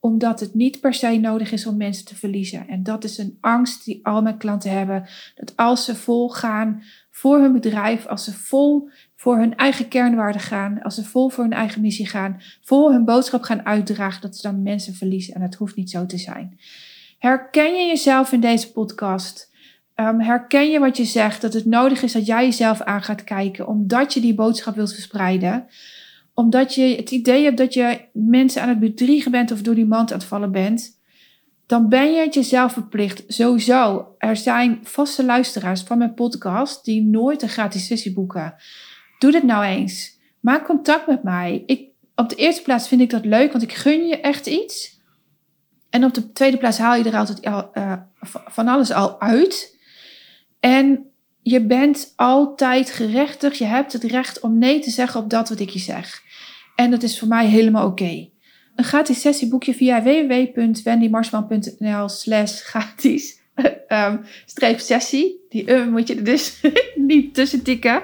omdat 0.00 0.40
het 0.40 0.54
niet 0.54 0.80
per 0.80 0.94
se 0.94 1.16
nodig 1.16 1.52
is 1.52 1.66
om 1.66 1.76
mensen 1.76 2.04
te 2.04 2.16
verliezen. 2.16 2.68
En 2.68 2.82
dat 2.82 3.04
is 3.04 3.18
een 3.18 3.38
angst 3.40 3.84
die 3.84 4.06
al 4.06 4.22
mijn 4.22 4.38
klanten 4.38 4.70
hebben. 4.70 5.08
Dat 5.34 5.56
als 5.56 5.84
ze 5.84 5.94
vol 5.94 6.30
gaan 6.30 6.82
voor 7.10 7.38
hun 7.38 7.52
bedrijf, 7.52 8.06
als 8.06 8.24
ze 8.24 8.32
vol 8.34 8.90
voor 9.20 9.38
hun 9.38 9.56
eigen 9.56 9.88
kernwaarden 9.88 10.40
gaan, 10.40 10.82
als 10.82 10.94
ze 10.94 11.04
vol 11.04 11.28
voor 11.28 11.44
hun 11.44 11.52
eigen 11.52 11.80
missie 11.80 12.06
gaan, 12.06 12.40
vol 12.62 12.92
hun 12.92 13.04
boodschap 13.04 13.42
gaan 13.42 13.66
uitdragen, 13.66 14.20
dat 14.20 14.36
ze 14.36 14.42
dan 14.42 14.62
mensen 14.62 14.94
verliezen. 14.94 15.34
En 15.34 15.40
het 15.40 15.54
hoeft 15.54 15.76
niet 15.76 15.90
zo 15.90 16.06
te 16.06 16.18
zijn. 16.18 16.58
Herken 17.18 17.74
je 17.74 17.86
jezelf 17.86 18.32
in 18.32 18.40
deze 18.40 18.72
podcast? 18.72 19.52
Um, 19.94 20.20
herken 20.20 20.70
je 20.70 20.78
wat 20.78 20.96
je 20.96 21.04
zegt, 21.04 21.40
dat 21.40 21.52
het 21.52 21.64
nodig 21.64 22.02
is 22.02 22.12
dat 22.12 22.26
jij 22.26 22.44
jezelf 22.44 22.82
aan 22.82 23.02
gaat 23.02 23.24
kijken, 23.24 23.66
omdat 23.66 24.14
je 24.14 24.20
die 24.20 24.34
boodschap 24.34 24.74
wilt 24.74 24.92
verspreiden? 24.92 25.66
Omdat 26.34 26.74
je 26.74 26.96
het 26.96 27.10
idee 27.10 27.44
hebt 27.44 27.58
dat 27.58 27.74
je 27.74 28.00
mensen 28.12 28.62
aan 28.62 28.68
het 28.68 28.80
bedriegen 28.80 29.30
bent 29.30 29.52
of 29.52 29.62
door 29.62 29.74
die 29.74 29.86
mand 29.86 30.12
aan 30.12 30.18
het 30.18 30.26
vallen 30.26 30.52
bent? 30.52 30.98
dan 31.68 31.88
ben 31.88 32.12
je 32.12 32.20
het 32.20 32.34
jezelf 32.34 32.72
verplicht. 32.72 33.24
Sowieso. 33.26 34.14
Er 34.18 34.36
zijn 34.36 34.78
vaste 34.82 35.24
luisteraars 35.24 35.82
van 35.82 35.98
mijn 35.98 36.14
podcast 36.14 36.84
die 36.84 37.02
nooit 37.02 37.42
een 37.42 37.48
gratis 37.48 37.86
sessie 37.86 38.12
boeken. 38.12 38.54
Doe 39.18 39.32
dit 39.32 39.42
nou 39.42 39.64
eens. 39.64 40.18
Maak 40.40 40.64
contact 40.64 41.06
met 41.06 41.22
mij. 41.22 41.62
Ik, 41.66 41.88
op 42.14 42.28
de 42.28 42.34
eerste 42.34 42.62
plaats 42.62 42.88
vind 42.88 43.00
ik 43.00 43.10
dat 43.10 43.24
leuk, 43.24 43.52
want 43.52 43.64
ik 43.64 43.72
gun 43.72 44.06
je 44.06 44.20
echt 44.20 44.46
iets. 44.46 45.00
En 45.90 46.04
op 46.04 46.14
de 46.14 46.32
tweede 46.32 46.56
plaats 46.56 46.78
haal 46.78 46.96
je 46.96 47.04
er 47.04 47.16
altijd 47.16 47.46
uh, 47.46 47.92
van 48.46 48.68
alles 48.68 48.92
al 48.92 49.20
uit. 49.20 49.76
En 50.60 51.06
je 51.42 51.60
bent 51.60 52.12
altijd 52.16 52.90
gerechtig. 52.90 53.58
Je 53.58 53.64
hebt 53.64 53.92
het 53.92 54.04
recht 54.04 54.40
om 54.40 54.58
nee 54.58 54.80
te 54.80 54.90
zeggen 54.90 55.20
op 55.20 55.30
dat 55.30 55.48
wat 55.48 55.60
ik 55.60 55.70
je 55.70 55.78
zeg. 55.78 56.22
En 56.76 56.90
dat 56.90 57.02
is 57.02 57.18
voor 57.18 57.28
mij 57.28 57.46
helemaal 57.46 57.86
oké. 57.86 58.28
Een 58.74 58.84
gratis 58.84 59.20
sessie 59.20 59.48
boek 59.48 59.62
je 59.62 59.74
via 59.74 60.02
www.wendymarsman.nl 60.02 62.08
slash 62.08 62.60
gratis 62.60 63.40
um, 63.88 64.20
streep 64.46 64.78
sessie. 64.78 65.44
Die 65.48 65.70
uh, 65.70 65.86
moet 65.86 66.08
je 66.08 66.14
er 66.14 66.24
dus 66.24 66.60
niet 67.10 67.34
tussen 67.34 67.62
tikken. 67.62 68.02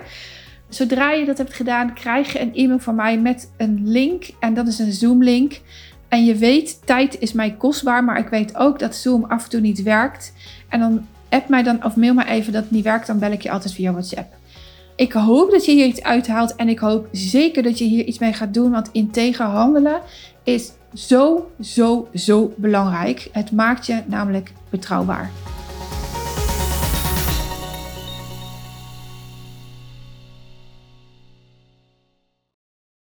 Zodra 0.74 1.10
je 1.10 1.24
dat 1.24 1.38
hebt 1.38 1.54
gedaan, 1.54 1.94
krijg 1.94 2.32
je 2.32 2.40
een 2.40 2.54
e-mail 2.54 2.78
van 2.78 2.94
mij 2.94 3.18
met 3.18 3.50
een 3.56 3.80
link. 3.84 4.24
En 4.40 4.54
dat 4.54 4.66
is 4.66 4.78
een 4.78 4.92
Zoom-link. 4.92 5.60
En 6.08 6.24
je 6.24 6.34
weet, 6.34 6.87
tijd 6.87 7.20
is 7.20 7.32
mij 7.32 7.52
kostbaar, 7.52 8.04
maar 8.04 8.18
ik 8.18 8.28
weet 8.28 8.56
ook 8.56 8.78
dat 8.78 8.96
Zoom 8.96 9.24
af 9.24 9.44
en 9.44 9.50
toe 9.50 9.60
niet 9.60 9.82
werkt. 9.82 10.32
En 10.68 10.80
dan 10.80 11.06
app 11.28 11.48
mij 11.48 11.62
dan 11.62 11.84
of 11.84 11.96
mail 11.96 12.14
me 12.14 12.26
even 12.26 12.52
dat 12.52 12.62
het 12.62 12.70
niet 12.70 12.84
werkt, 12.84 13.06
dan 13.06 13.18
bel 13.18 13.32
ik 13.32 13.42
je 13.42 13.50
altijd 13.50 13.74
via 13.74 13.92
WhatsApp. 13.92 14.34
Ik 14.96 15.12
hoop 15.12 15.50
dat 15.50 15.64
je 15.64 15.72
hier 15.72 15.87
iets 15.87 16.02
uithaalt 16.02 16.54
en 16.56 16.68
ik 16.68 16.78
hoop 16.78 17.08
zeker 17.12 17.62
dat 17.62 17.78
je 17.78 17.84
hier 17.84 18.04
iets 18.04 18.18
mee 18.18 18.32
gaat 18.32 18.54
doen, 18.54 18.70
want 18.70 18.88
integer 18.92 19.46
handelen 19.46 20.00
is 20.42 20.72
zo, 20.94 21.50
zo, 21.60 22.08
zo 22.14 22.52
belangrijk. 22.56 23.28
Het 23.32 23.52
maakt 23.52 23.87
je 23.87 24.02
namelijk 24.06 24.52
betrouwbaar. 24.70 25.30